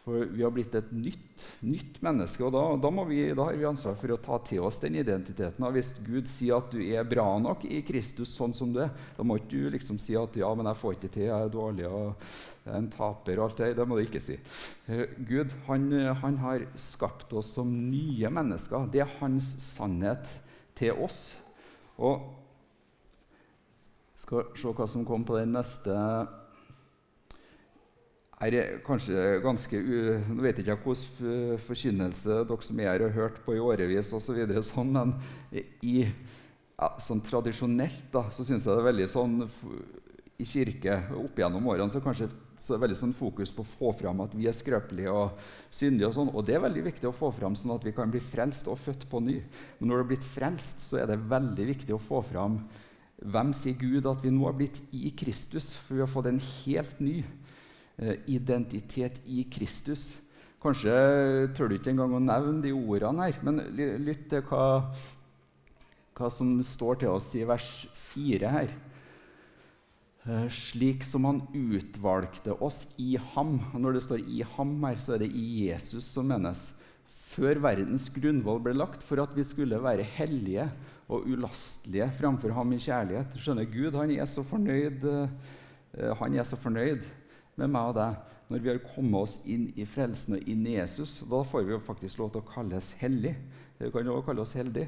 For 0.07 0.23
vi 0.31 0.45
har 0.45 0.53
blitt 0.55 0.75
et 0.79 0.91
nytt, 0.95 1.45
nytt 1.67 1.97
menneske, 1.99 2.45
og 2.47 2.53
da, 2.55 2.61
da, 2.79 2.91
vi, 3.09 3.25
da, 3.35 3.49
har 3.49 3.57
vi 3.59 3.65
ansvar 3.67 3.97
for 3.99 4.15
å 4.15 4.19
ta 4.23 4.37
til 4.47 4.63
oss 4.63 4.79
den 4.79 5.01
identiteten. 5.01 5.65
Og 5.67 5.75
hvis 5.75 5.89
Gud 6.07 6.31
sier 6.31 6.61
at 6.61 6.71
du 6.71 6.79
er 6.79 7.09
bra 7.11 7.25
nok 7.43 7.65
i 7.67 7.81
Kristus 7.83 8.31
sånn 8.39 8.55
som 8.55 8.71
du 8.71 8.79
er, 8.85 8.93
da 9.17 9.27
må 9.27 9.41
ikke 9.41 9.51
du 9.57 9.75
liksom 9.75 9.99
si 9.99 10.15
at 10.15 10.39
ja, 10.39 10.53
men 10.55 10.71
jeg 10.71 10.79
får 10.79 10.95
ikke 10.95 11.11
til, 11.11 11.27
jeg 11.27 11.49
er 11.49 11.51
dårlig 11.51 11.91
og 11.91 12.07
jeg 12.23 12.71
er 12.71 12.79
en 12.79 12.89
taper. 12.95 13.41
og 13.41 13.49
alt 13.49 13.65
Det 13.65 13.73
Det 13.81 13.89
må 13.91 13.99
du 13.99 14.05
ikke 14.05 14.23
si. 14.23 14.39
Uh, 14.87 15.05
Gud 15.27 15.59
han, 15.67 15.91
han 16.23 16.39
har 16.45 16.71
skapt 16.79 17.35
oss 17.35 17.51
som 17.59 17.75
nye 17.91 18.31
mennesker. 18.31 18.87
Det 18.95 19.03
er 19.03 19.19
hans 19.19 19.57
sannhet 19.73 20.31
til 20.79 20.95
oss. 21.03 21.33
Og 21.99 22.31
skal 24.23 24.55
se 24.55 24.71
hva 24.71 24.87
som 24.87 25.03
kom 25.07 25.27
på 25.27 25.35
den 25.43 25.59
neste 25.59 25.99
er 28.45 28.81
kanskje 28.85 29.41
ganske 29.45 29.79
Nå 29.81 30.43
vet 30.45 30.59
jeg 30.61 30.67
ikke 30.67 30.77
hvilken 30.85 31.61
forkynnelse 31.67 32.43
dere 32.49 32.67
som 32.69 32.81
er 32.81 32.91
her 32.91 33.05
har 33.07 33.15
hørt 33.17 33.39
på 33.45 33.57
i 33.57 33.63
årevis, 33.63 34.13
og 34.13 34.21
så 34.21 34.37
sånn, 34.63 34.93
men 34.93 35.15
i, 35.81 36.03
ja, 36.05 36.91
sånn 37.01 37.23
tradisjonelt 37.25 38.11
da, 38.13 38.27
så 38.31 38.45
syns 38.45 38.67
jeg 38.67 38.75
det 38.75 38.83
er 38.83 38.91
veldig 38.91 39.09
sånn 39.09 39.39
i 40.37 40.45
kirke 40.45 40.99
opp 41.17 41.39
gjennom 41.41 41.65
årene 41.73 41.93
så 41.93 42.03
kanskje 42.05 42.29
så 42.61 42.73
er 42.73 42.79
det 42.79 42.85
veldig 42.87 42.99
sånn 42.99 43.15
fokus 43.17 43.53
på 43.53 43.65
å 43.65 43.69
få 43.69 43.91
fram 43.99 44.21
at 44.25 44.35
vi 44.37 44.47
er 44.49 44.55
skrøpelige 44.57 45.13
og 45.13 45.41
syndige. 45.69 46.09
Og 46.09 46.15
sånn, 46.17 46.31
og 46.33 46.47
det 46.49 46.57
er 46.57 46.65
veldig 46.65 46.87
viktig 46.87 47.09
å 47.09 47.15
få 47.15 47.29
fram 47.37 47.57
sånn 47.59 47.75
at 47.75 47.85
vi 47.85 47.93
kan 47.97 48.11
bli 48.13 48.23
frelst 48.25 48.69
og 48.73 48.81
født 48.81 49.05
på 49.11 49.21
ny. 49.23 49.37
Men 49.79 49.91
når 49.91 50.01
du 50.01 50.05
er 50.05 50.11
blitt 50.15 50.25
frelst, 50.27 50.81
så 50.87 51.03
er 51.03 51.11
det 51.11 51.19
veldig 51.29 51.67
viktig 51.69 51.95
å 51.95 52.01
få 52.03 52.23
fram 52.27 52.63
hvem 53.17 53.53
sier 53.57 53.77
Gud 53.81 54.09
at 54.09 54.25
vi 54.25 54.33
nå 54.33 54.45
har 54.45 54.57
blitt 54.57 54.81
i 54.93 55.13
Kristus? 55.17 55.75
For 55.87 55.97
vi 55.97 56.05
har 56.05 56.11
fått 56.11 56.31
en 56.33 56.41
helt 56.41 56.99
ny 57.01 57.21
identitet 58.27 59.21
i 59.25 59.47
Kristus. 59.49 60.17
Kanskje 60.61 60.93
tør 61.57 61.71
du 61.71 61.77
ikke 61.77 61.93
engang 61.93 62.17
å 62.17 62.23
nevne 62.23 62.65
de 62.65 62.73
ordene 62.75 63.29
her, 63.29 63.39
men 63.47 63.63
lytt 64.03 64.27
til 64.33 64.43
hva, 64.49 64.91
hva 66.17 66.31
som 66.33 66.57
står 66.65 67.03
til 67.03 67.13
oss 67.13 67.31
i 67.39 67.45
vers 67.49 67.71
4 68.11 68.53
her. 68.53 68.73
Eh, 70.27 70.49
slik 70.51 71.05
som 71.07 71.27
han 71.29 71.45
utvalgte 71.55 72.57
oss 72.65 72.83
i 72.99 73.15
ham. 73.35 73.61
Og 73.73 73.79
når 73.81 73.93
det 73.95 74.03
står 74.03 74.25
'i 74.27 74.43
ham' 74.43 74.83
her, 74.89 74.97
så 74.97 75.15
er 75.15 75.19
det 75.19 75.31
i 75.31 75.69
Jesus 75.69 76.05
som 76.05 76.27
menes. 76.27 76.73
Før 77.07 77.61
verdens 77.63 78.09
grunnvoll 78.11 78.59
ble 78.59 78.75
lagt, 78.75 79.03
for 79.03 79.23
at 79.23 79.37
vi 79.37 79.45
skulle 79.45 79.79
være 79.79 80.03
hellige 80.03 80.69
og 81.09 81.27
ulastelige 81.27 82.11
framfor 82.19 82.53
ham 82.53 82.73
i 82.73 82.79
kjærlighet. 82.79 83.39
Skjønner 83.39 83.71
Gud 83.71 83.95
han 83.95 84.11
er 84.11 84.27
så 84.27 84.43
fornøyd, 84.43 85.05
uh, 85.05 86.15
han 86.19 86.35
er 86.35 86.43
så 86.43 86.57
fornøyd 86.57 87.05
med 87.57 87.73
meg 87.73 87.93
og 87.93 87.97
deg 87.99 88.33
når 88.47 88.63
vi 88.63 88.71
har 88.71 88.83
kommet 88.87 89.27
oss 89.27 89.37
inn 89.51 89.65
i 89.75 89.85
frelsen 89.89 90.37
og 90.37 90.51
inn 90.51 90.67
i 90.69 90.77
Jesus. 90.77 91.17
Da 91.27 91.41
får 91.43 91.65
vi 91.67 91.75
jo 91.75 91.81
faktisk 91.83 92.21
lov 92.21 92.31
til 92.35 92.45
å 92.45 92.51
kalles 92.53 92.93
hellig. 93.01 93.33
Vi 93.81 93.91
kan 93.91 94.07
jo 94.07 94.15
også 94.15 94.29
kalle 94.29 94.45
oss 94.45 94.55
heldige. 94.55 94.87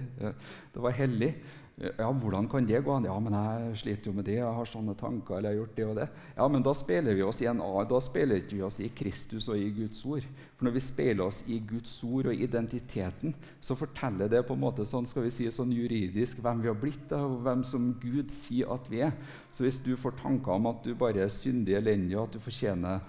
Det 0.74 0.84
var 0.84 0.94
hellig. 0.94 1.32
Ja, 1.78 2.08
hvordan 2.10 2.48
kan 2.50 2.66
det 2.66 2.80
gå 2.82 2.90
an? 2.90 3.04
Ja, 3.06 3.14
men 3.22 3.34
jeg 3.36 3.76
sliter 3.78 4.10
jo 4.10 4.16
med 4.16 4.24
det. 4.26 4.40
Jeg 4.40 4.54
har 4.54 4.66
sånne 4.66 4.96
tanker. 4.98 5.36
eller 5.36 5.52
jeg 5.52 5.58
har 5.58 5.60
gjort 5.62 5.76
det 5.76 5.84
og 5.86 5.94
det. 5.94 6.06
Ja, 6.34 6.46
men 6.50 6.62
da 6.66 6.72
speiler 6.74 7.14
vi 7.14 7.22
oss 7.22 7.38
i 7.40 7.46
en 7.46 7.60
A. 7.62 7.84
Da 7.86 8.00
speiler 8.02 8.40
vi 8.50 8.62
oss 8.66 8.80
i 8.82 8.88
Kristus 8.90 9.46
og 9.46 9.60
i 9.62 9.68
Guds 9.76 10.00
ord. 10.04 10.24
For 10.56 10.66
når 10.66 10.74
vi 10.74 10.80
speiler 10.82 11.22
oss 11.28 11.38
i 11.46 11.60
Guds 11.62 11.92
ord 12.02 12.26
og 12.32 12.34
identiteten, 12.34 13.34
så 13.62 13.76
forteller 13.78 14.26
det 14.32 14.42
på 14.48 14.56
en 14.56 14.62
måte 14.64 14.86
sånn, 14.88 15.06
skal 15.06 15.22
vi 15.22 15.30
si, 15.30 15.46
sånn 15.54 15.70
juridisk 15.70 16.40
hvem 16.42 16.64
vi 16.64 16.70
har 16.72 16.80
blitt, 16.80 17.12
og 17.14 17.36
hvem 17.46 17.62
som 17.62 17.92
Gud 18.02 18.34
sier 18.34 18.72
at 18.74 18.90
vi 18.90 19.04
er. 19.06 19.14
Så 19.54 19.62
hvis 19.62 19.78
du 19.84 19.92
får 19.94 20.16
tanker 20.18 20.56
om 20.56 20.66
at 20.72 20.82
du 20.82 20.96
bare 20.98 21.28
er 21.28 21.30
syndig 21.30 21.76
elendig, 21.78 22.16
og 22.18 22.26
at 22.26 22.34
du 22.34 22.42
fortjener, 22.42 23.04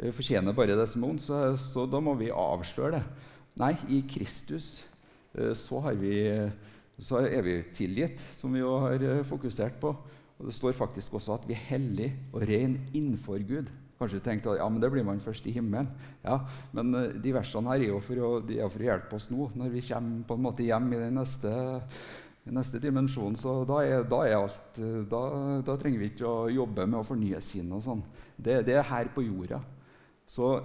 eh, 0.00 0.10
fortjener 0.10 0.58
bare 0.58 0.74
det 0.74 0.88
som 0.90 1.04
er 1.04 1.12
ondt, 1.14 1.22
så, 1.22 1.44
så 1.54 1.86
da 1.86 2.02
må 2.02 2.16
vi 2.18 2.34
avsløre 2.34 2.98
det. 2.98 3.04
Nei, 3.62 3.76
i 3.94 4.02
Kristus 4.10 4.88
eh, 5.38 5.54
så 5.54 5.84
har 5.86 6.02
vi 6.02 6.18
så 6.98 7.22
er 7.22 7.42
vi 7.46 7.58
tilgitt, 7.74 8.22
som 8.34 8.54
vi 8.54 8.62
jo 8.62 8.72
har 8.82 9.02
eh, 9.04 9.26
fokusert 9.26 9.78
på. 9.80 9.92
Og 10.38 10.46
Det 10.46 10.54
står 10.54 10.74
faktisk 10.74 11.14
også 11.14 11.34
at 11.34 11.46
vi 11.48 11.54
er 11.54 11.66
hellige 11.70 12.14
og 12.32 12.42
rene 12.46 12.80
innenfor 12.94 13.38
Gud. 13.46 13.70
Kanskje 13.98 14.20
du 14.20 14.24
tenkte 14.24 14.52
at 14.52 14.60
ja, 14.60 14.68
men 14.70 14.82
det 14.82 14.90
blir 14.94 15.06
man 15.06 15.20
først 15.22 15.46
i 15.50 15.52
himmelen. 15.54 15.88
Ja, 16.22 16.38
Men 16.72 16.94
uh, 16.94 17.08
de 17.22 17.34
versene 17.34 17.72
her 17.72 17.82
er 17.82 17.90
jo 17.90 17.98
for 18.02 18.22
å, 18.22 18.30
for 18.46 18.78
å, 18.78 18.86
hjelpe 18.86 19.18
oss 19.18 19.26
nå, 19.30 19.50
når 19.58 19.72
vi 19.74 19.82
kommer 19.88 20.24
på 20.28 20.38
en 20.38 20.44
måte 20.44 20.66
hjem 20.66 20.92
i 20.92 21.00
den 21.02 21.18
neste, 21.18 21.52
neste 22.46 22.78
dimensjonen. 22.82 23.38
Så 23.38 23.56
da 23.66 23.80
er, 23.82 24.06
da 24.06 24.20
er 24.26 24.36
alt 24.38 24.78
uh, 24.78 25.00
da, 25.10 25.22
da, 25.66 25.78
trenger 25.80 26.04
vi 26.04 26.12
ikke 26.12 26.30
å 26.30 26.46
jobbe 26.54 26.86
med 26.86 27.00
å 27.00 27.08
fornye 27.08 27.42
sinnet 27.42 27.80
og 27.80 27.86
sånn. 27.88 28.04
Det, 28.36 28.60
det, 28.70 28.78
er 28.78 28.86
her 28.86 29.10
på 29.14 29.26
jorda. 29.26 29.62
Så 30.30 30.58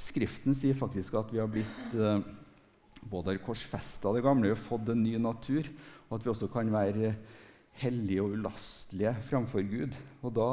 Skriften 0.00 0.56
sier 0.56 0.76
faktisk 0.76 1.18
at 1.20 1.28
vi 1.28 1.36
har 1.36 1.48
blitt 1.52 1.96
både 3.08 3.34
har 3.34 3.44
korsfesta 3.44 4.12
det 4.14 4.24
gamle 4.24 4.52
og 4.52 4.60
fått 4.60 4.90
en 4.92 5.02
ny 5.02 5.16
natur, 5.20 5.68
og 6.08 6.16
at 6.18 6.26
vi 6.26 6.32
også 6.32 6.50
kan 6.52 6.72
være 6.72 7.14
hellige 7.80 8.22
og 8.22 8.34
ulastelige 8.36 9.14
framfor 9.28 9.62
Gud. 9.64 9.96
Og 10.22 10.34
da, 10.34 10.48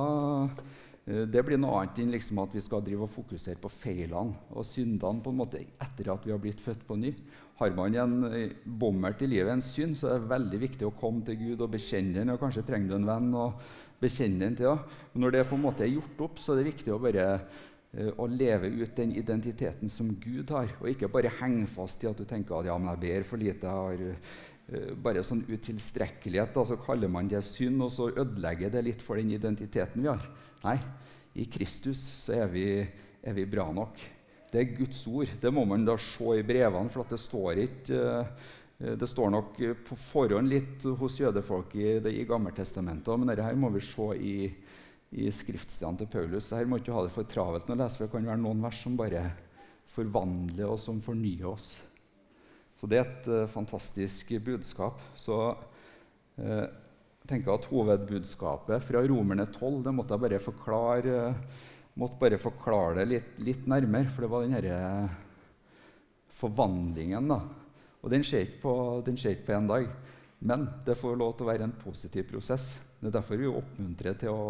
eh, 1.07 1.25
Det 1.25 1.45
blir 1.45 1.57
noe 1.57 1.81
annet 1.81 1.99
enn 1.99 2.11
liksom 2.11 2.39
at 2.39 2.53
vi 2.53 2.61
skal 2.61 2.81
drive 2.81 3.03
og 3.03 3.09
fokusere 3.09 3.55
på 3.55 3.69
feilene 3.69 4.35
og 4.51 4.65
syndene 4.65 5.23
på 5.23 5.29
en 5.29 5.37
måte 5.37 5.65
etter 5.79 6.11
at 6.11 6.25
vi 6.25 6.31
har 6.31 6.39
blitt 6.39 6.59
født 6.59 6.85
på 6.87 6.97
ny. 6.97 7.15
Har 7.59 7.71
man 7.71 7.95
en 7.95 8.23
eh, 8.25 8.49
bommert 8.65 9.21
i 9.21 9.25
livet, 9.27 9.51
en 9.51 9.61
synd, 9.61 9.95
så 9.97 10.09
er 10.09 10.19
det 10.19 10.29
veldig 10.29 10.59
viktig 10.59 10.85
å 10.85 10.95
komme 10.99 11.25
til 11.25 11.35
Gud 11.35 11.61
og 11.61 11.71
bekjenne 11.71 12.13
den. 12.13 12.29
og 12.29 12.39
Kanskje 12.39 12.65
trenger 12.65 12.89
du 12.89 12.95
en 12.95 13.07
venn 13.07 13.33
å 13.33 13.53
bekjenne 13.99 14.39
den 14.39 14.55
til. 14.55 14.65
Ja. 14.65 14.77
Men 15.13 15.21
når 15.21 15.31
det 15.31 15.47
på 15.47 15.55
en 15.55 15.61
måte 15.63 15.83
er 15.83 15.95
gjort 15.95 16.21
opp, 16.21 16.37
så 16.37 16.53
er 16.53 16.61
det 16.61 16.73
viktig 16.73 16.93
å 16.93 17.01
bare 17.01 17.47
Eh, 17.97 18.11
å 18.21 18.27
leve 18.29 18.69
ut 18.69 18.93
den 18.95 19.15
identiteten 19.17 19.89
som 19.89 20.11
Gud 20.21 20.51
har, 20.53 20.69
og 20.77 20.89
ikke 20.91 21.09
bare 21.09 21.33
henge 21.39 21.65
fast 21.71 22.03
i 22.03 22.09
at 22.09 22.19
du 22.19 22.27
tenker 22.29 22.59
at 22.59 22.69
ja, 22.69 22.75
men 22.77 22.91
jeg 22.93 23.03
ber 23.05 23.25
for 23.25 23.41
lite. 23.41 23.65
jeg 23.65 23.73
har 23.73 24.05
uh, 24.11 24.91
Bare 24.99 25.23
sånn 25.23 25.45
utilstrekkelighet. 25.47 26.51
Da, 26.53 26.65
så 26.67 26.75
kaller 26.83 27.07
man 27.07 27.29
det 27.31 27.39
synd, 27.47 27.79
og 27.85 27.91
så 27.95 28.09
ødelegger 28.11 28.73
det 28.73 28.83
litt 28.83 29.01
for 29.01 29.15
den 29.15 29.31
identiteten 29.31 30.03
vi 30.03 30.11
har. 30.11 30.25
Nei, 30.65 30.75
i 31.39 31.47
Kristus 31.47 32.01
så 32.25 32.35
er 32.41 32.51
vi, 32.51 32.67
er 33.23 33.37
vi 33.37 33.47
bra 33.47 33.69
nok. 33.71 34.01
Det 34.51 34.59
er 34.59 34.75
Guds 34.75 34.99
ord. 35.07 35.31
Det 35.39 35.53
må 35.55 35.63
man 35.65 35.87
da 35.87 35.95
se 35.95 36.35
i 36.35 36.45
brevene, 36.45 36.91
for 36.91 37.07
det 37.07 37.21
står 37.23 37.63
ikke 37.63 38.03
uh, 38.03 38.51
det 38.77 39.07
står 39.09 39.31
nok 39.33 39.55
på 39.87 39.95
forhånd 39.97 40.51
litt 40.51 40.83
hos 40.99 41.15
jødefolk 41.17 41.71
i, 41.79 41.95
i 42.11 42.27
Gammeltestamentet, 42.29 43.09
men 43.17 43.31
dette 43.31 43.55
må 43.57 43.71
vi 43.73 43.81
se 43.81 44.09
i, 44.21 44.35
i 45.15 45.29
skriftstedene 45.31 46.01
til 46.01 46.09
Paulus. 46.11 46.49
Så 46.49 46.59
her 46.59 46.67
må 46.67 46.79
ikke 46.81 46.95
ha 46.95 47.05
det 47.05 47.13
for 47.13 47.27
travelt 47.29 47.69
å 47.71 47.77
lese, 47.77 47.97
for 47.97 48.07
det 48.07 48.15
kan 48.15 48.27
være 48.27 48.43
noen 48.43 48.63
vers 48.65 48.81
som 48.83 48.97
bare 48.99 49.23
forvandler 49.93 50.67
og 50.67 50.79
som 50.81 50.99
fornyer 51.03 51.47
oss. 51.47 51.69
Så 52.77 52.89
det 52.89 52.99
er 52.99 53.07
et 53.07 53.29
uh, 53.31 53.45
fantastisk 53.49 54.35
budskap. 54.45 54.99
Så 55.17 55.37
uh, 55.55 56.65
tenker 57.27 57.53
at 57.55 57.69
hovedbudskapet 57.71 58.83
fra 58.85 59.03
Romerne 59.07 59.47
12 59.49 59.79
det 59.87 59.95
måtte 59.95 60.15
jeg 60.15 60.25
bare 60.25 60.43
forklare, 60.43 61.21
måtte 61.97 62.19
bare 62.21 62.41
forklare 62.41 62.99
det 62.99 63.07
litt, 63.09 63.31
litt, 63.43 63.63
nærmere, 63.69 64.11
for 64.11 64.25
det 64.25 64.31
var 64.31 64.45
den 64.45 64.59
denne 64.59 65.07
forvandlingen. 66.37 67.31
da. 67.31 67.41
Og 68.03 68.11
den 68.13 68.23
skjer 68.23 68.45
ikke 68.45 68.61
på 69.47 69.55
én 69.57 69.71
dag. 69.71 69.89
Men 70.39 70.67
det 70.85 70.99
får 70.99 71.17
lov 71.17 71.33
til 71.33 71.47
å 71.47 71.49
være 71.49 71.65
en 71.65 71.79
positiv 71.81 72.27
prosess. 72.29 72.69
Det 72.97 73.09
er 73.09 73.19
derfor 73.19 73.39
vi 73.39 73.49
oppmuntrer 73.49 74.17
til 74.17 74.33
å 74.33 74.47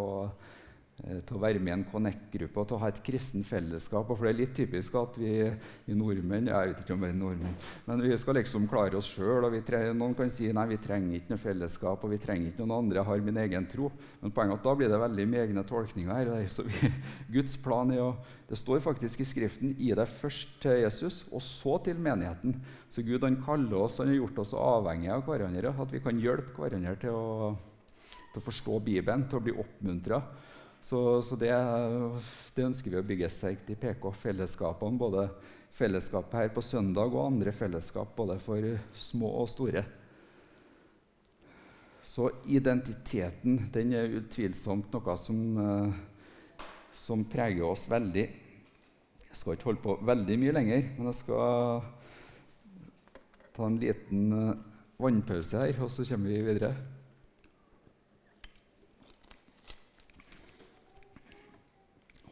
Eh, 1.05 1.19
til 1.21 1.38
å 1.38 1.41
være 1.43 1.60
med 1.62 1.69
i 1.69 1.73
en 1.75 1.83
Connect-gruppe 1.86 2.57
og 2.57 2.69
til 2.69 2.75
å 2.79 2.81
ha 2.81 2.88
et 2.89 2.99
kristen 3.05 3.43
fellesskap. 3.45 4.07
For 4.10 4.25
det 4.25 4.31
er 4.31 4.39
litt 4.39 4.55
typisk 4.57 4.95
at 4.97 5.19
vi, 5.21 5.33
vi 5.86 5.97
nordmenn 5.97 6.49
jeg 6.49 6.71
vet 6.71 6.81
ikke 6.81 6.95
om 6.95 7.03
vi 7.05 7.12
er 7.12 7.19
nordmenn, 7.19 7.53
men 7.86 8.01
vi 8.01 8.17
skal 8.17 8.39
liksom 8.39 8.65
klare 8.71 8.97
oss 8.97 9.12
sjøl. 9.13 9.45
Noen 9.93 10.15
kan 10.17 10.33
si 10.33 10.49
nei, 10.49 10.65
vi 10.71 10.79
trenger 10.81 11.19
ikke 11.19 11.36
noe 11.36 11.43
fellesskap, 11.43 12.01
og 12.01 12.15
vi 12.15 12.19
trenger 12.23 12.49
ikke 12.49 12.65
noen 12.65 12.79
andre. 12.79 13.01
Jeg 13.03 13.10
har 13.12 13.23
min 13.27 13.39
egen 13.43 13.69
tro. 13.69 13.91
Men 14.23 14.33
poenget 14.33 14.57
er 14.57 14.63
at 14.63 14.65
da 14.65 14.75
blir 14.79 14.91
det 14.95 15.01
veldig 15.05 15.27
med 15.29 15.43
egne 15.43 15.65
tolkninger 15.69 16.17
her. 16.17 16.49
Så 16.49 16.65
vi, 16.65 16.91
Guds 17.38 17.62
plan 17.62 17.93
er 17.93 18.03
å 18.07 18.12
Det 18.47 18.57
står 18.57 18.79
faktisk 18.79 19.21
i 19.21 19.27
Skriften 19.27 19.73
gi 19.75 19.91
deg 19.91 20.07
først 20.07 20.53
til 20.63 20.79
Jesus, 20.79 21.25
og 21.29 21.43
så 21.43 21.77
til 21.83 21.99
menigheten. 21.99 22.57
Så 22.89 23.03
Gud 23.03 23.25
han 23.27 23.41
kaller 23.43 23.83
oss, 23.83 23.99
han 24.01 24.10
har 24.10 24.21
gjort 24.21 24.39
oss 24.47 24.57
avhengige 24.57 25.13
av 25.13 25.25
hverandre. 25.27 25.77
At 25.77 25.93
vi 25.93 26.01
kan 26.01 26.21
hjelpe 26.23 26.55
hverandre 26.55 26.95
til 27.03 27.13
å, 27.13 27.51
til 28.38 28.43
å 28.43 28.47
forstå 28.52 28.80
Bibelen, 28.86 29.26
til 29.28 29.39
å 29.39 29.43
bli 29.43 29.56
oppmuntra. 29.58 30.21
Så, 30.84 31.00
så 31.26 31.36
det, 31.39 31.52
det, 32.56 32.65
ønsker 32.67 32.93
vi 32.93 33.00
å 33.00 33.06
bygge 33.06 33.30
sterkt 33.34 33.71
i 33.73 33.78
PK. 33.80 34.12
Fellesskapene, 34.13 35.00
både 35.02 35.28
fellesskapet 35.78 36.38
her 36.38 36.52
på 36.54 36.63
søndag 36.65 37.13
og 37.13 37.26
andre 37.26 37.54
fellesskap, 37.54 38.13
både 38.17 38.38
for 38.43 38.67
små 38.97 39.32
og 39.41 39.50
store. 39.52 39.84
Så 42.08 42.30
identiteten 42.50 43.67
den 43.73 43.93
er 43.97 44.15
utvilsomt 44.21 44.93
noe 44.93 45.17
som, 45.21 45.41
eh, 45.62 46.69
som 46.93 47.26
preger 47.30 47.67
oss 47.67 47.86
veldig. 47.89 48.26
Jeg 49.28 49.38
skal 49.38 49.58
ikke 49.58 49.69
holde 49.69 49.84
på 49.84 49.97
veldig 50.08 50.38
mye 50.39 50.56
lenger, 50.56 50.88
men 50.97 51.12
jeg 51.12 51.19
skal 51.19 51.84
ta 53.54 53.67
en 53.67 53.82
liten 53.82 54.32
eh, 54.34 54.54
vannpause 54.97 55.65
her, 55.65 55.84
og 55.84 55.91
så 55.93 56.08
kommer 56.08 56.32
vi 56.32 56.45
videre. 56.47 56.96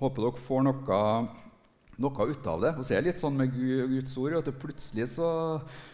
Håper 0.02 0.26
dere 0.26 0.44
får 0.44 0.64
noe, 0.68 1.02
noe 2.04 2.28
ut 2.28 2.48
av 2.52 2.64
det. 2.64 2.72
Så 2.84 2.96
er 2.96 3.06
litt 3.06 3.22
sånn 3.22 3.38
med 3.40 3.54
Guds 3.56 4.16
ord 4.20 4.40
at 4.42 4.50
det 4.50 4.56
plutselig 4.60 5.08
så, 5.14 5.28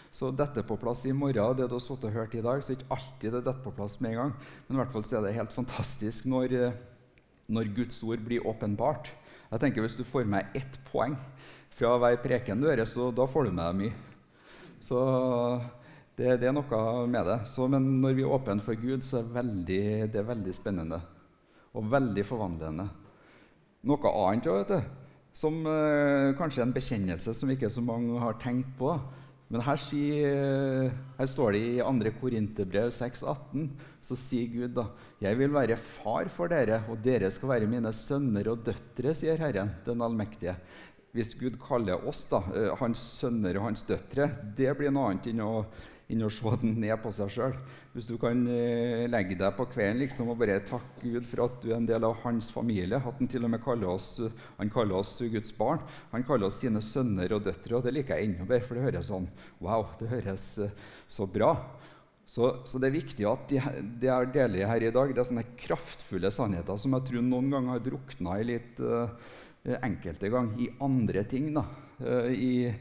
så 0.09 0.31
detter 0.33 0.65
på 0.65 0.79
plass 0.81 1.03
i 1.05 1.13
morgen 1.13 1.57
det 1.59 1.67
du 1.69 1.75
har 1.77 1.83
sittet 1.83 2.09
og 2.09 2.17
hørt 2.17 2.33
i 2.37 2.41
dag. 2.41 2.63
Så 2.65 2.73
ikke 2.73 2.89
alltid 2.95 3.37
det 3.37 3.43
detter 3.45 3.61
på 3.61 3.75
plass 3.77 3.99
med 4.01 4.15
en 4.15 4.21
gang. 4.23 4.31
Men 4.65 4.77
i 4.77 4.81
hvert 4.81 4.95
fall 4.95 5.05
så 5.05 5.19
er 5.19 5.27
det 5.27 5.35
helt 5.37 5.53
fantastisk 5.53 6.25
når, 6.31 6.55
når 7.45 7.73
Guds 7.77 8.01
ord 8.07 8.23
blir 8.25 8.47
åpenbart. 8.49 9.11
Jeg 9.51 9.61
tenker 9.61 9.85
Hvis 9.85 9.99
du 9.99 10.05
får 10.07 10.25
med 10.31 10.49
ett 10.57 10.79
poeng 10.89 11.17
fra 11.75 11.93
hver 11.99 12.17
preken 12.23 12.61
du 12.61 12.69
hører, 12.69 12.87
så 12.89 13.11
da 13.13 13.27
får 13.29 13.47
du 13.49 13.53
med 13.53 13.65
deg 13.67 13.77
mye. 13.83 13.93
Så 14.81 14.97
det, 16.17 16.39
det, 16.41 16.49
er 16.49 16.55
noe 16.55 17.05
med 17.05 17.29
det. 17.29 17.37
Så, 17.53 17.67
men 17.69 17.85
når 18.01 18.17
vi 18.17 18.25
er 18.25 18.33
åpne 18.33 18.65
for 18.65 18.79
Gud, 18.79 19.05
så 19.05 19.19
er 19.19 19.27
det 19.27 19.37
veldig, 19.37 19.83
det 20.09 20.21
er 20.21 20.27
veldig 20.33 20.55
spennende 20.57 21.01
og 21.77 21.85
veldig 21.91 22.25
forvandlende 22.27 22.89
noe 23.87 24.11
annet 24.11 24.49
òg, 24.51 24.75
som 25.33 25.61
eh, 25.65 26.33
kanskje 26.37 26.65
en 26.65 26.75
bekjennelse 26.75 27.33
som 27.35 27.51
ikke 27.51 27.71
så 27.71 27.83
mange 27.85 28.19
har 28.21 28.37
tenkt 28.41 28.73
på. 28.79 28.93
Men 29.51 29.63
her, 29.65 29.79
sier, 29.83 30.91
her 31.17 31.27
står 31.27 31.57
det 31.57 31.61
i 31.73 31.79
2. 31.83 32.11
Korinterbrev 32.21 32.91
6,18, 32.95 33.65
så 34.07 34.15
sier 34.15 34.47
Gud 34.47 34.77
da, 34.77 34.85
'Jeg 35.19 35.37
vil 35.41 35.51
være 35.51 35.75
far 35.75 36.29
for 36.31 36.47
dere, 36.47 36.85
og 36.87 37.01
dere 37.03 37.31
skal 37.31 37.51
være 37.51 37.67
mine 37.67 37.91
sønner 37.91 38.47
og 38.47 38.63
døtre', 38.63 39.11
sier 39.13 39.35
Herren, 39.35 39.73
den 39.85 40.01
allmektige. 40.01 40.55
Hvis 41.11 41.35
Gud 41.35 41.59
kaller 41.59 41.99
oss 42.07 42.23
da, 42.31 42.39
eh, 42.55 42.71
hans 42.79 43.03
sønner 43.19 43.59
og 43.59 43.67
hans 43.67 43.83
døtre, 43.83 44.29
det 44.55 44.71
blir 44.77 44.91
noe 44.91 45.11
annet 45.11 45.27
enn 45.27 45.43
å 45.43 45.65
enn 46.11 46.25
å 46.27 46.31
se 46.33 46.51
ned 46.63 46.93
på 47.03 47.11
seg 47.15 47.31
sjøl. 47.33 47.55
Hvis 47.95 48.07
du 48.09 48.15
kan 48.21 48.43
eh, 48.51 49.07
legge 49.11 49.37
deg 49.39 49.55
på 49.57 49.67
kvelden 49.71 50.01
liksom, 50.03 50.31
og 50.31 50.39
bare 50.41 50.59
takke 50.67 51.13
Gud 51.15 51.27
for 51.29 51.45
at 51.45 51.59
du 51.63 51.69
er 51.71 51.77
en 51.79 51.87
del 51.89 52.07
av 52.07 52.17
hans 52.25 52.49
familie, 52.53 52.99
at 52.99 53.19
han 53.19 53.31
til 53.31 53.47
og 53.47 53.53
med 53.53 53.63
kaller 53.63 53.93
oss, 53.93 54.13
han 54.59 54.71
kaller 54.73 54.99
oss 54.99 55.15
Guds 55.21 55.53
barn, 55.57 55.83
han 56.13 56.25
kaller 56.27 56.49
oss 56.49 56.61
sine 56.63 56.83
sønner 56.85 57.37
og 57.37 57.45
døtre, 57.47 57.77
og 57.77 57.87
det 57.87 57.95
liker 57.95 58.19
jeg 58.19 58.31
enda 58.31 58.47
bedre, 58.47 58.67
for 58.67 58.77
det 58.77 58.87
høres 58.89 59.11
sånn 59.11 59.29
Wow, 59.61 59.89
det 59.99 60.11
høres 60.11 60.45
eh, 60.61 60.75
så 61.11 61.27
bra. 61.29 61.55
Så, 62.31 62.47
så, 62.63 62.79
det 62.79 62.87
er 62.87 62.95
viktig 62.95 63.25
at 63.27 63.49
det 63.49 63.61
de 63.99 64.07
jeg 64.07 64.31
deler 64.31 64.69
her 64.69 64.83
i 64.87 64.91
dag, 64.95 65.09
det 65.11 65.19
er 65.19 65.27
sånne 65.27 65.49
kraftfulle 65.59 66.31
sannheter 66.31 66.77
som 66.79 66.93
jeg 66.95 67.09
tror 67.09 67.25
noen 67.25 67.49
ganger 67.51 67.75
har 67.75 67.81
drukna 67.83 68.37
i 68.39 68.45
litt 68.47 68.79
uh, 68.79 69.11
enkelte 69.83 70.29
ganger 70.31 70.61
i 70.63 70.69
andre 70.79 71.25
ting. 71.27 71.49
da, 71.57 71.65
uh, 71.99 72.29
i 72.31 72.71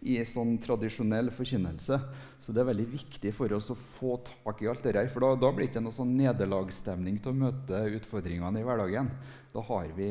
i 0.00 0.16
sånn 0.24 0.54
tradisjonell 0.62 1.28
forkynnelse. 1.34 1.98
Så 2.40 2.54
det 2.56 2.62
er 2.62 2.70
veldig 2.70 2.86
viktig 2.88 3.32
for 3.36 3.52
oss 3.52 3.68
å 3.72 3.76
få 3.76 4.16
tak 4.24 4.62
i 4.64 4.68
alt 4.70 4.84
det 4.86 4.94
her. 4.96 5.10
For 5.12 5.24
da, 5.24 5.34
da 5.36 5.50
blir 5.52 5.66
det 5.66 5.74
ikke 5.74 5.84
noe 5.84 5.96
sånn 5.96 6.14
nederlagsstemning 6.16 7.20
til 7.20 7.34
å 7.34 7.40
møte 7.42 7.82
utfordringene 7.98 8.62
i 8.62 8.66
hverdagen. 8.66 9.10
Da 9.52 9.64
har 9.68 9.92
vi, 9.96 10.10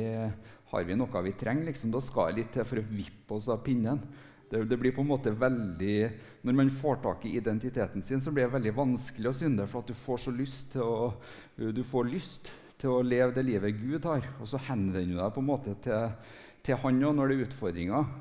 har 0.73 0.85
vi 0.85 0.97
noe 0.99 1.23
vi 1.25 1.33
trenger. 1.41 1.71
Liksom. 1.71 1.93
Da 1.93 2.03
skal 2.05 2.29
det 2.29 2.43
litt 2.43 2.53
til 2.53 2.67
for 2.69 2.81
å 2.81 2.85
vippe 2.91 3.39
oss 3.39 3.49
av 3.49 3.63
pinnen. 3.65 4.03
Det, 4.49 4.63
det, 4.69 4.77
blir 4.81 4.93
på 4.93 5.03
en 5.05 5.11
måte 5.11 5.33
veldig, 5.33 5.97
Når 6.41 6.55
man 6.57 6.71
får 6.73 7.01
tak 7.03 7.25
i 7.25 7.35
identiteten 7.37 8.05
sin, 8.05 8.21
så 8.21 8.31
blir 8.33 8.47
det 8.47 8.55
veldig 8.55 8.77
vanskelig 8.77 9.29
å 9.29 9.37
synde. 9.41 9.67
For 9.69 9.81
at 9.81 9.89
du 9.89 9.97
får 9.97 10.25
så 10.25 10.33
lyst 10.33 10.73
til 10.77 10.85
å, 10.85 11.11
du 11.57 11.83
får 11.85 12.09
lyst 12.13 12.53
til 12.79 12.93
å 12.93 13.03
leve 13.03 13.33
det 13.35 13.43
livet 13.45 13.81
Gud 13.81 14.05
har. 14.05 14.25
Og 14.39 14.49
så 14.49 14.61
henvender 14.69 15.17
du 15.17 15.17
deg 15.17 15.33
på 15.33 15.41
en 15.41 15.49
måte 15.49 15.75
til, 15.83 16.33
til 16.65 16.81
Han 16.85 17.01
òg 17.09 17.17
når 17.17 17.31
det 17.31 17.37
er 17.39 17.47
utfordringer. 17.49 18.11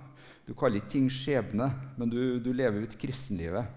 Du 0.48 0.54
kaller 0.56 0.80
ikke 0.80 0.94
ting 0.94 1.10
skjebne, 1.12 1.68
men 2.00 2.08
du, 2.08 2.20
du 2.40 2.54
lever 2.56 2.86
ut 2.88 2.96
kristenlivet. 2.96 3.68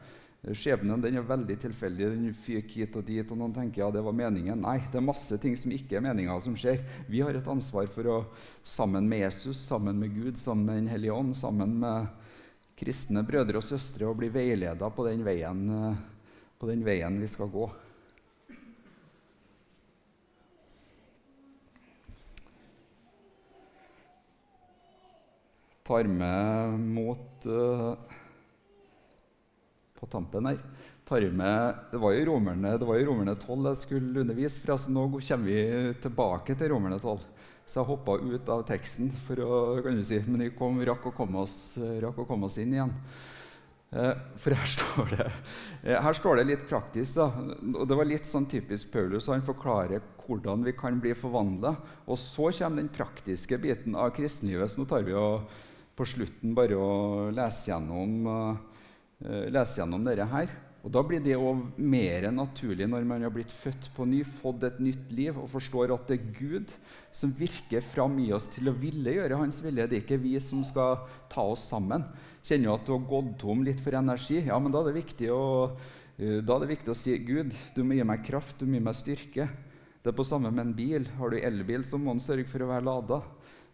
Skjebnen 0.58 1.02
den 1.04 1.20
er 1.20 1.26
veldig 1.28 1.58
tilfeldig. 1.62 2.06
Den 2.14 2.32
fyker 2.34 2.80
hit 2.80 2.96
og 2.98 3.04
dit, 3.06 3.28
og 3.28 3.38
noen 3.38 3.52
tenker 3.54 3.84
ja, 3.84 3.90
det 3.94 4.02
var 4.06 4.16
meningen. 4.16 4.64
Nei, 4.64 4.78
det 4.90 4.98
er 4.98 5.04
masse 5.06 5.36
ting 5.44 5.58
som 5.60 5.74
ikke 5.76 6.00
er 6.00 6.06
meninga, 6.06 6.40
som 6.42 6.56
skjer. 6.58 6.80
Vi 7.12 7.20
har 7.22 7.36
et 7.36 7.52
ansvar 7.52 7.92
for 7.92 8.08
å, 8.08 8.16
sammen 8.64 9.10
med 9.12 9.26
Jesus, 9.26 9.60
sammen 9.68 10.00
med 10.00 10.16
Gud, 10.16 10.40
sammen 10.40 10.66
med 10.70 10.80
Den 10.80 10.90
hellige 10.96 11.20
ånd, 11.20 11.36
sammen 11.38 11.76
med 11.84 12.10
kristne 12.80 13.22
brødre 13.28 13.60
og 13.60 13.68
søstre, 13.68 14.08
å 14.08 14.18
bli 14.18 14.32
veileda 14.34 14.90
på 14.96 15.06
den 15.06 15.22
veien, 15.28 15.68
på 16.58 16.72
den 16.72 16.88
veien 16.88 17.20
vi 17.22 17.30
skal 17.30 17.52
gå. 17.52 17.68
Tar 25.92 26.08
med 26.08 26.80
mot 26.80 27.48
uh, 27.52 27.94
På 30.00 30.08
tampen 30.08 30.48
her 30.48 30.62
tar 31.12 31.26
med, 31.36 31.76
Det 31.92 32.00
var 32.00 32.14
jo 32.16 32.26
Romerne, 32.30 32.78
det 32.80 32.88
var 32.88 32.96
jo 32.96 33.10
Romerne 33.10 33.36
12 33.36 33.66
jeg 33.68 33.80
skulle 33.82 34.22
undervise 34.24 34.62
fra, 34.64 34.78
så 34.80 34.94
nå 34.94 35.10
kommer 35.12 35.44
vi 35.44 35.58
tilbake 36.00 36.56
til 36.56 36.72
Romerne 36.72 37.02
12. 37.02 37.26
Så 37.68 37.82
jeg 37.82 37.90
hoppa 37.90 38.16
ut 38.16 38.52
av 38.54 38.64
teksten, 38.68 39.12
for 39.26 39.42
å, 39.44 39.58
kan 39.84 40.00
du 40.00 40.06
si, 40.08 40.22
men 40.24 40.46
vi 40.46 40.54
kom, 40.56 40.80
rakk, 40.88 41.10
å 41.12 41.16
komme 41.16 41.44
oss, 41.44 41.76
rakk 41.76 42.22
å 42.24 42.28
komme 42.30 42.48
oss 42.48 42.56
inn 42.64 42.78
igjen. 42.78 42.96
Eh, 43.92 44.14
for 44.40 44.56
her 44.56 44.70
står, 44.76 45.10
det, 45.18 45.28
eh, 45.84 46.00
her 46.00 46.16
står 46.16 46.40
det 46.40 46.48
litt 46.48 46.64
praktisk. 46.70 47.18
da, 47.20 47.28
og 47.76 47.84
Det 47.88 47.98
var 48.00 48.08
litt 48.08 48.30
sånn 48.30 48.48
typisk 48.52 48.94
Paulus. 48.94 49.28
Han 49.32 49.44
forklarer 49.44 50.04
hvordan 50.24 50.64
vi 50.64 50.76
kan 50.78 51.00
bli 51.04 51.12
forvandla. 51.18 51.76
Og 52.08 52.20
så 52.20 52.54
kommer 52.56 52.80
den 52.80 52.94
praktiske 52.94 53.60
biten 53.60 54.00
av 54.00 54.14
kristenlivet. 54.16 54.72
Så 54.72 54.80
nå 54.80 54.88
tar 54.88 55.04
vi 55.04 55.18
og 55.18 55.52
på 55.98 56.08
slutten 56.08 56.56
bare 56.58 56.78
å 56.80 57.30
lese 57.36 57.72
gjennom, 57.72 58.28
uh, 58.28 59.48
lese 59.52 59.82
gjennom 59.82 60.06
dette 60.08 60.28
her. 60.32 60.52
Og 60.82 60.90
Da 60.90 61.04
blir 61.06 61.22
det 61.22 61.38
òg 61.38 61.78
mer 61.78 62.26
naturlig 62.34 62.88
når 62.90 63.04
man 63.06 63.22
har 63.22 63.34
blitt 63.34 63.52
født 63.54 63.92
på 63.94 64.08
ny, 64.10 64.24
fått 64.26 64.64
et 64.66 64.80
nytt 64.82 65.12
liv 65.14 65.38
og 65.38 65.52
forstår 65.54 65.94
at 65.94 66.08
det 66.10 66.18
er 66.18 66.32
Gud 66.40 66.74
som 67.14 67.34
virker 67.38 67.86
fram 67.86 68.18
i 68.24 68.32
oss 68.34 68.48
til 68.50 68.72
å 68.72 68.74
ville 68.74 69.14
gjøre 69.14 69.38
Hans 69.38 69.62
vilje. 69.62 69.86
Det 69.86 70.00
er 70.00 70.02
ikke 70.02 70.22
vi 70.24 70.34
som 70.42 70.64
skal 70.66 71.04
ta 71.30 71.46
oss 71.46 71.68
sammen. 71.70 72.08
Kjenner 72.42 72.72
du 72.72 72.74
at 72.74 72.88
du 72.88 72.96
har 72.96 73.10
gått 73.12 73.36
tom 73.44 73.62
litt 73.68 73.84
for 73.84 73.94
energi? 74.00 74.40
Ja, 74.48 74.58
men 74.58 74.74
da 74.74 74.82
er 74.82 74.90
det 74.90 75.04
viktig 75.04 75.30
å, 75.36 75.44
uh, 75.78 76.40
da 76.42 76.56
er 76.56 76.66
det 76.66 76.72
viktig 76.74 76.96
å 76.96 76.98
si 76.98 77.14
Gud, 77.30 77.54
du 77.76 77.84
må 77.86 78.00
gi 78.00 78.08
meg 78.08 78.26
kraft, 78.26 78.58
du 78.58 78.66
må 78.66 78.80
gi 78.80 78.88
meg 78.90 78.98
styrke. 78.98 79.52
Det 80.02 80.10
er 80.10 80.18
på 80.18 80.26
samme 80.26 80.50
med 80.50 80.64
en 80.66 80.74
bil. 80.74 81.06
Har 81.20 81.30
du 81.30 81.38
elbil, 81.38 81.86
så 81.86 82.00
må 82.02 82.16
den 82.16 82.26
sørge 82.26 82.50
for 82.50 82.66
å 82.66 82.72
være 82.72 82.88
lada. 82.88 83.22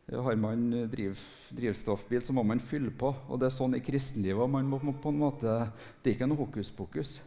Har 0.08 0.38
man 0.40 0.70
driv, 0.88 1.20
drivstoffbil, 1.52 2.22
så 2.24 2.32
må 2.36 2.44
man 2.48 2.64
fylle 2.64 2.94
på. 2.96 3.10
Og 3.28 3.42
det 3.42 3.50
er 3.50 3.58
sånn 3.58 3.76
i 3.76 3.84
kristenlivet. 3.84 4.48
Man 4.50 4.70
må 4.72 4.80
på 4.80 5.12
en 5.12 5.20
måte, 5.20 5.58
det 6.00 6.14
er 6.14 6.16
ikke 6.16 6.30
noe 6.30 6.46
hokus 6.46 6.72
pokus. 6.72 7.18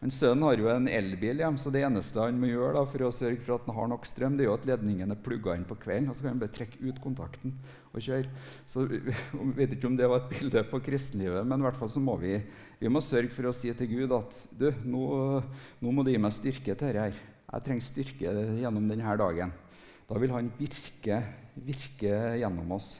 Men 0.00 0.12
Sønnen 0.16 0.46
har 0.46 0.56
jo 0.56 0.68
en 0.72 0.88
elbil 0.88 1.42
hjemme, 1.42 1.60
så 1.60 1.68
det 1.68 1.82
eneste 1.84 2.22
han 2.22 2.38
må 2.40 2.48
gjøre 2.48 2.78
da, 2.78 2.84
for 2.88 3.04
å 3.04 3.10
sørge 3.12 3.42
for 3.44 3.58
at 3.58 3.66
han 3.68 3.76
har 3.76 3.90
nok 3.92 4.06
strøm, 4.08 4.38
det 4.38 4.46
er 4.46 4.48
jo 4.48 4.54
at 4.54 4.64
ledningen 4.70 5.12
er 5.12 5.20
plugga 5.20 5.52
inn 5.58 5.66
på 5.68 5.76
kvelden. 5.82 6.08
og 6.08 6.16
Så 6.16 6.24
kan 6.24 6.32
han 6.32 6.40
bare 6.40 6.54
trekke 6.56 6.80
ut 6.80 7.02
kontakten 7.04 7.52
og 7.92 8.00
kjøre. 8.00 8.30
Så 8.64 8.86
Jeg 8.88 9.52
vet 9.58 9.74
ikke 9.76 9.90
om 9.90 9.98
det 10.00 10.08
var 10.08 10.22
et 10.22 10.32
bilde 10.32 10.62
på 10.70 10.80
kristenlivet, 10.86 11.44
men 11.44 11.60
i 11.60 11.68
hvert 11.68 11.76
fall 11.76 11.92
så 11.92 12.00
må 12.00 12.16
vi, 12.22 12.38
vi 12.80 12.88
må 12.88 13.04
sørge 13.04 13.28
for 13.34 13.50
å 13.50 13.52
si 13.52 13.74
til 13.76 13.92
Gud 13.92 14.16
at 14.16 14.40
du, 14.56 14.70
nå, 14.88 15.04
nå 15.84 15.92
må 15.92 16.06
du 16.06 16.14
gi 16.14 16.22
meg 16.24 16.32
styrke 16.32 16.72
til 16.72 16.80
dette. 16.80 17.04
her. 17.10 17.20
Jeg 17.50 17.66
trenger 17.66 17.84
styrke 17.84 18.32
gjennom 18.62 18.88
denne 18.88 19.18
dagen. 19.20 19.52
Da 20.08 20.18
vil 20.18 20.32
han 20.32 20.48
virke, 20.56 21.20
virke 21.64 22.38
gjennom 22.40 22.76
oss. 22.76 22.94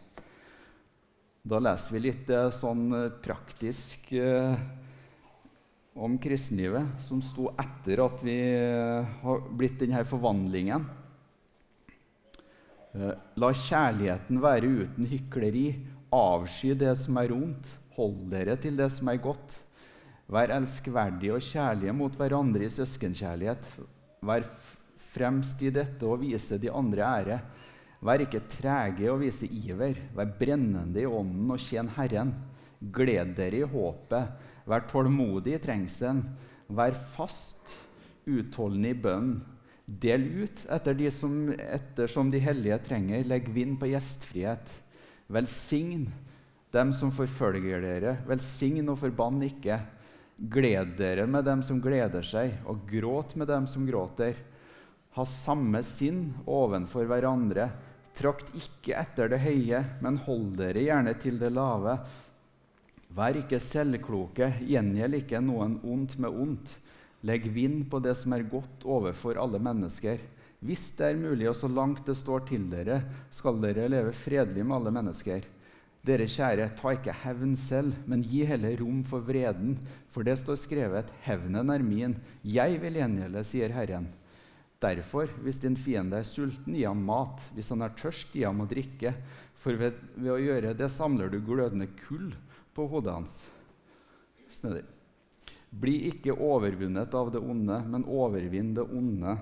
Da 1.43 1.61
leser 1.63 1.97
vi 1.97 2.03
litt 2.05 2.27
det 2.29 2.43
sånn 2.53 2.91
eh, 2.93 3.13
praktisk 3.25 4.11
eh, 4.13 4.61
om 5.97 6.19
kristenlivet, 6.21 7.01
som 7.03 7.23
sto 7.25 7.49
etter 7.59 8.03
at 8.05 8.21
vi 8.25 8.37
har 9.23 9.47
blitt 9.57 9.81
denne 9.81 10.05
forvandlingen. 10.09 10.85
Eh, 12.93 13.15
la 13.41 13.51
kjærligheten 13.55 14.43
være 14.43 14.75
uten 14.85 15.09
hykleri. 15.09 15.67
Avsky 16.13 16.75
det 16.75 16.93
som 17.01 17.19
er 17.23 17.33
ondt. 17.35 17.73
Hold 17.97 18.29
dere 18.33 18.57
til 18.61 18.77
det 18.79 18.91
som 18.93 19.09
er 19.13 19.23
godt. 19.23 19.57
Vær 20.31 20.53
elskverdige 20.55 21.35
og 21.35 21.43
kjærlige 21.43 21.95
mot 21.97 22.15
hverandre 22.19 22.67
i 22.67 22.75
søskenkjærlighet. 22.75 23.65
Vær 24.27 24.45
fremst 25.11 25.63
i 25.65 25.73
dette 25.75 26.07
og 26.07 26.21
vise 26.23 26.59
de 26.61 26.71
andre 26.71 27.07
ære. 27.07 27.41
Vær 28.01 28.23
ikke 28.25 28.47
trege 28.49 29.11
og 29.13 29.21
vise 29.21 29.49
iver. 29.49 29.99
Vær 30.17 30.31
brennende 30.39 31.03
i 31.03 31.09
ånden 31.09 31.53
og 31.53 31.61
tjen 31.61 31.91
Herren. 31.99 32.33
Gled 32.81 33.35
dere 33.37 33.61
i 33.61 33.69
håpet. 33.69 34.49
Vær 34.71 34.87
tålmodig 34.89 35.59
i 35.59 35.63
trengselen. 35.63 36.23
Vær 36.71 36.97
fast, 37.17 37.75
utholdende 38.25 38.95
i 38.95 39.01
bønnen. 39.05 39.41
Del 39.91 40.23
ut 40.45 40.65
etter 40.71 40.95
de 40.95 41.11
som, 41.11 41.35
ettersom 41.51 42.31
de 42.31 42.41
hellige 42.41 42.79
trenger. 42.87 43.27
Legg 43.27 43.51
vind 43.53 43.77
på 43.81 43.91
gjestfrihet. 43.91 44.71
Velsign 45.31 46.09
dem 46.73 46.93
som 46.95 47.11
forfølger 47.13 47.83
dere. 47.85 48.15
Velsign 48.29 48.89
og 48.89 49.01
forbann 49.03 49.43
ikke. 49.45 49.81
Gled 50.41 50.95
dere 50.97 51.27
med 51.29 51.45
dem 51.45 51.61
som 51.67 51.83
gleder 51.83 52.25
seg, 52.25 52.55
og 52.65 52.87
gråt 52.89 53.35
med 53.37 53.51
dem 53.51 53.67
som 53.69 53.85
gråter. 53.85 54.39
Ha 55.19 55.27
samme 55.27 55.83
sinn 55.85 56.31
ovenfor 56.49 57.09
hverandre. 57.11 57.69
Trakt 58.19 58.51
ikke 58.57 58.97
etter 58.99 59.31
det 59.33 59.41
høye, 59.45 59.85
men 60.03 60.19
hold 60.27 60.53
dere 60.59 60.83
gjerne 60.85 61.15
til 61.21 61.39
det 61.41 61.53
lave. 61.55 61.97
Vær 63.17 63.39
ikke 63.41 63.59
selvkloke, 63.63 64.53
gjengjeld 64.67 65.23
ikke 65.23 65.41
noen 65.43 65.79
ondt 65.83 66.19
med 66.23 66.31
ondt. 66.31 66.75
Legg 67.27 67.49
vind 67.53 67.85
på 67.93 68.01
det 68.01 68.15
som 68.17 68.33
er 68.37 68.47
godt 68.49 68.85
overfor 68.89 69.41
alle 69.41 69.61
mennesker. 69.63 70.21
Hvis 70.61 70.91
det 70.97 71.07
er 71.09 71.21
mulig, 71.21 71.49
og 71.49 71.57
så 71.57 71.69
langt 71.73 72.05
det 72.07 72.19
står 72.21 72.45
til 72.49 72.69
dere, 72.73 73.01
skal 73.33 73.59
dere 73.63 73.89
leve 73.89 74.13
fredelig 74.17 74.65
med 74.67 74.77
alle 74.77 74.93
mennesker. 74.99 75.49
Dere 76.05 76.25
kjære, 76.29 76.71
ta 76.77 76.95
ikke 76.97 77.17
hevn 77.25 77.53
selv, 77.61 77.97
men 78.09 78.23
gi 78.25 78.45
heller 78.49 78.79
rom 78.81 79.03
for 79.09 79.25
vreden. 79.25 79.75
For 80.13 80.25
det 80.25 80.39
står 80.41 80.57
skrevet:" 80.61 81.11
Hevnen 81.27 81.71
er 81.71 81.85
min, 81.85 82.17
jeg 82.45 82.81
vil 82.81 82.97
gjengjelde, 83.01 83.45
sier 83.45 83.73
Herren. 83.73 84.09
Derfor, 84.81 85.29
hvis 85.45 85.61
din 85.61 85.77
fiende 85.77 86.17
er 86.17 86.25
sulten, 86.25 86.73
gi 86.73 86.87
ham 86.89 87.03
mat. 87.05 87.43
Hvis 87.53 87.69
han 87.75 87.85
er 87.85 87.93
tørst, 87.99 88.33
gi 88.33 88.47
ham 88.47 88.63
å 88.65 88.69
drikke. 88.69 89.13
For 89.61 89.77
ved, 89.77 89.99
ved, 90.15 90.31
å 90.33 90.41
gjøre 90.41 90.73
det 90.77 90.89
samler 90.93 91.29
du 91.29 91.37
glødende 91.45 91.91
kull 92.01 92.31
på 92.77 92.87
hodet 92.89 93.13
hans. 93.19 93.35
Snedig. 94.51 94.87
Bli 95.71 95.99
ikke 96.09 96.35
overvunnet 96.35 97.13
av 97.15 97.29
det 97.35 97.43
onde, 97.45 97.77
men 97.93 98.09
overvinn 98.09 98.73
det 98.75 98.87
onde 98.89 99.37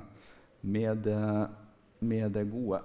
med 0.60 1.06
det, 1.06 1.22
med 2.02 2.34
det 2.34 2.44
gode. 2.50 2.82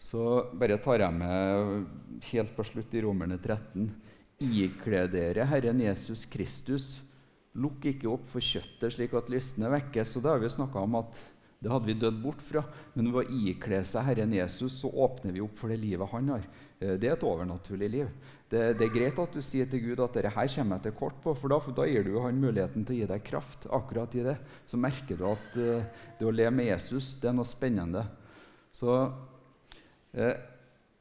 Så 0.00 0.24
bare 0.56 0.80
tar 0.80 1.04
jeg 1.04 1.14
med 1.14 2.24
helt 2.32 2.56
på 2.56 2.64
slutt 2.66 2.96
i 2.96 3.04
Romerne 3.04 3.36
13. 3.38 3.84
Ikle 4.40 5.04
dere 5.12 5.44
Herren 5.44 5.84
Jesus 5.84 6.24
Kristus 6.32 6.94
Lukk 7.58 7.88
ikke 7.90 8.10
opp 8.12 8.28
for 8.30 8.44
kjøttet 8.44 8.94
slik 8.94 9.14
at 9.18 9.30
lystne 9.32 9.70
vekkes. 9.72 10.14
Og 10.16 10.22
det 10.24 10.30
har 10.30 10.42
vi 10.42 10.50
snakka 10.54 10.84
om 10.86 10.98
at 11.00 11.18
det 11.60 11.68
hadde 11.68 11.90
vi 11.90 11.96
dødd 11.98 12.20
bort 12.22 12.40
fra. 12.40 12.62
Men 12.94 13.10
ved 13.12 13.26
å 13.26 13.40
ikle 13.50 13.82
seg 13.84 14.06
Herren 14.06 14.32
Jesus 14.32 14.78
så 14.80 14.88
åpner 14.88 15.34
vi 15.34 15.42
opp 15.44 15.58
for 15.60 15.72
det 15.72 15.80
livet 15.82 16.08
han 16.12 16.30
har. 16.32 16.46
Eh, 16.78 16.94
det 16.96 17.10
er 17.10 17.16
et 17.18 17.26
overnaturlig 17.26 17.90
liv. 17.92 18.12
Det, 18.50 18.62
det 18.78 18.86
er 18.86 18.94
greit 18.94 19.18
at 19.20 19.34
du 19.36 19.42
sier 19.44 19.68
til 19.70 19.82
Gud 19.84 20.00
at 20.00 20.16
dette 20.16 20.32
her 20.32 20.52
kommer 20.54 20.78
jeg 20.78 20.86
til 20.86 20.96
kort 21.02 21.18
på, 21.22 21.34
for 21.36 21.52
da, 21.52 21.60
for 21.62 21.76
da 21.76 21.88
gir 21.90 22.06
du 22.06 22.14
han 22.24 22.40
muligheten 22.40 22.86
til 22.86 22.96
å 22.96 23.00
gi 23.02 23.10
deg 23.12 23.26
kraft. 23.26 23.68
Akkurat 23.76 24.16
i 24.16 24.24
det 24.30 24.38
så 24.70 24.80
merker 24.80 25.20
du 25.20 25.26
at 25.28 25.58
uh, 25.60 26.06
det 26.18 26.26
å 26.26 26.32
leve 26.34 26.54
med 26.56 26.70
Jesus 26.72 27.12
det 27.20 27.30
er 27.30 27.36
noe 27.36 27.48
spennende. 27.48 28.06
Så 28.74 28.96
uh, 29.04 30.34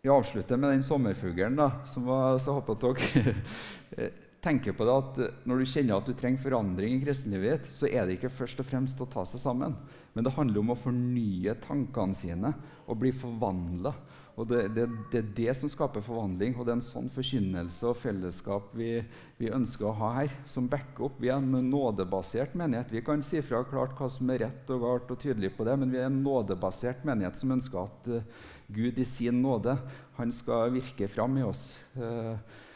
vi 0.03 0.11
avslutter 0.11 0.59
med 0.59 0.75
den 0.75 0.85
sommerfuglen, 0.85 1.57
da, 1.59 1.71
som 1.89 2.05
var, 2.07 2.37
så 2.43 2.57
håper 2.59 2.75
at 2.75 2.85
dere 2.85 4.09
tenker 4.43 4.75
på 4.75 4.85
det 4.87 4.95
at 4.95 5.17
når 5.47 5.61
du 5.61 5.67
kjenner 5.67 5.99
at 5.99 6.07
du 6.07 6.15
trenger 6.15 6.43
forandring 6.43 6.95
i 6.95 7.03
kristenlivet 7.03 7.67
så 7.67 7.89
er 7.89 8.07
det 8.07 8.17
ikke 8.17 8.31
først 8.31 8.61
og 8.63 8.67
fremst 8.69 9.01
å 9.03 9.07
ta 9.11 9.25
seg 9.27 9.41
sammen, 9.41 9.75
men 10.15 10.25
det 10.25 10.35
handler 10.35 10.61
om 10.61 10.71
å 10.73 10.79
fornye 10.79 11.57
tankene 11.63 12.15
sine 12.15 12.53
og 12.85 13.01
bli 13.01 13.11
forvandla. 13.15 13.93
Det, 14.39 14.59
det, 14.71 14.85
det, 15.11 15.19
er 15.19 15.31
det 15.35 15.53
som 15.59 15.67
skaper 15.67 16.03
forvandling, 16.03 16.53
og 16.55 16.63
det 16.63 16.71
er 16.71 16.77
en 16.77 16.85
sånn 16.85 17.09
forkynnelse 17.11 17.89
og 17.89 17.97
fellesskap 17.99 18.69
vi, 18.79 19.01
vi 19.35 19.49
ønsker 19.51 19.89
å 19.89 19.97
ha 19.99 20.11
her, 20.21 20.37
som 20.47 20.69
backer 20.71 21.09
opp. 21.09 21.17
Vi 21.19 21.27
er 21.27 21.41
en 21.41 21.67
nådebasert 21.67 22.55
menighet. 22.55 22.93
Vi 22.95 23.03
kan 23.03 23.19
si 23.25 23.41
fra 23.43 23.59
klart 23.67 23.97
hva 23.99 24.07
som 24.07 24.31
er 24.31 24.45
rett 24.45 24.71
og 24.71 24.85
galt 24.85 25.11
og 25.11 25.19
tydelig 25.19 25.51
på 25.57 25.67
det, 25.67 25.75
men 25.81 25.91
vi 25.91 25.99
er 25.99 26.07
en 26.07 26.21
nådebasert 26.23 27.03
menighet 27.09 27.35
som 27.41 27.51
ønsker 27.57 27.81
at 27.83 28.09
uh, 28.15 28.47
Gud 28.71 29.03
i 29.03 29.09
sin 29.11 29.43
nåde 29.43 29.75
han 30.15 30.31
skal 30.31 30.71
virke 30.71 31.11
fram 31.11 31.35
i 31.41 31.43
oss. 31.43 31.73
Uh, 31.99 32.39
Eh, 32.39 32.68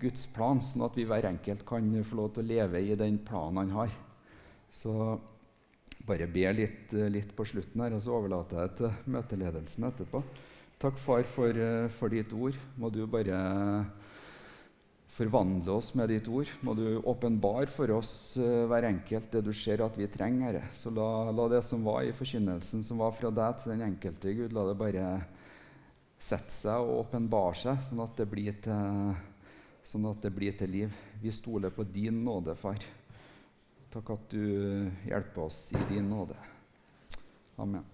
Guds 0.00 0.24
plan, 0.32 0.62
sånn 0.64 0.86
at 0.86 0.96
vi 0.96 1.04
hver 1.08 1.26
enkelt 1.28 1.66
kan 1.68 1.90
få 2.08 2.18
lov 2.18 2.32
til 2.32 2.44
å 2.44 2.50
leve 2.54 2.80
i 2.80 2.96
den 2.96 3.18
planen 3.26 3.60
han 3.62 3.76
har. 3.76 3.94
Så 4.72 4.94
bare 6.06 6.26
be 6.26 6.48
litt, 6.52 6.92
eh, 6.94 7.10
litt 7.10 7.34
på 7.36 7.46
slutten 7.46 7.82
her, 7.82 7.94
og 7.94 8.02
så 8.02 8.16
overlater 8.16 8.62
jeg 8.62 8.76
til 8.78 9.12
møteledelsen 9.14 9.86
etterpå. 9.86 10.22
Takk, 10.82 10.98
far, 10.98 11.22
for, 11.22 11.50
eh, 11.50 11.88
for, 11.88 12.08
ditt 12.08 12.32
ord. 12.32 12.56
Må 12.76 12.90
du 12.90 13.06
bare 13.06 13.86
forvandle 15.12 15.76
oss 15.76 15.94
med 15.94 16.08
ditt 16.08 16.26
ord. 16.28 16.48
Må 16.62 16.74
du 16.74 17.00
åpenbare 17.02 17.68
for 17.68 17.90
oss 17.90 18.34
hver 18.34 18.88
enkelt 18.88 19.30
det 19.30 19.44
du 19.44 19.52
ser 19.52 19.82
at 19.84 19.94
vi 19.94 20.06
trenger. 20.08 20.62
Så 20.72 20.90
la, 20.90 21.30
la, 21.30 21.48
det 21.48 21.62
som 21.62 21.84
var 21.84 22.02
i 22.02 22.12
forkynnelsen, 22.12 22.82
som 22.82 22.98
var 22.98 23.12
fra 23.12 23.30
deg 23.30 23.60
til 23.60 23.72
den 23.72 23.82
enkelte, 23.92 24.34
Gud, 24.34 24.52
la 24.52 24.66
det 24.66 24.78
bare 24.78 25.24
sette 26.18 26.50
seg 26.50 26.80
og 26.80 27.06
åpenbare 27.06 27.54
seg, 27.54 27.78
sånn 27.84 28.00
at 28.00 28.16
det 28.16 28.30
blir 28.30 28.56
til 28.64 29.14
sånn 29.86 30.06
at 30.10 30.22
det 30.24 30.32
blir 30.34 30.54
til 30.58 30.70
liv. 30.72 30.98
Vi 31.22 31.32
stoler 31.34 31.72
på 31.74 31.84
din 31.84 32.22
nåde, 32.24 32.54
far. 32.58 32.82
Takk 33.92 34.14
at 34.14 34.28
du 34.32 34.44
hjelper 35.08 35.46
oss 35.46 35.66
i 35.74 35.80
din 35.90 36.08
nåde. 36.08 36.38
Amen. 37.60 37.84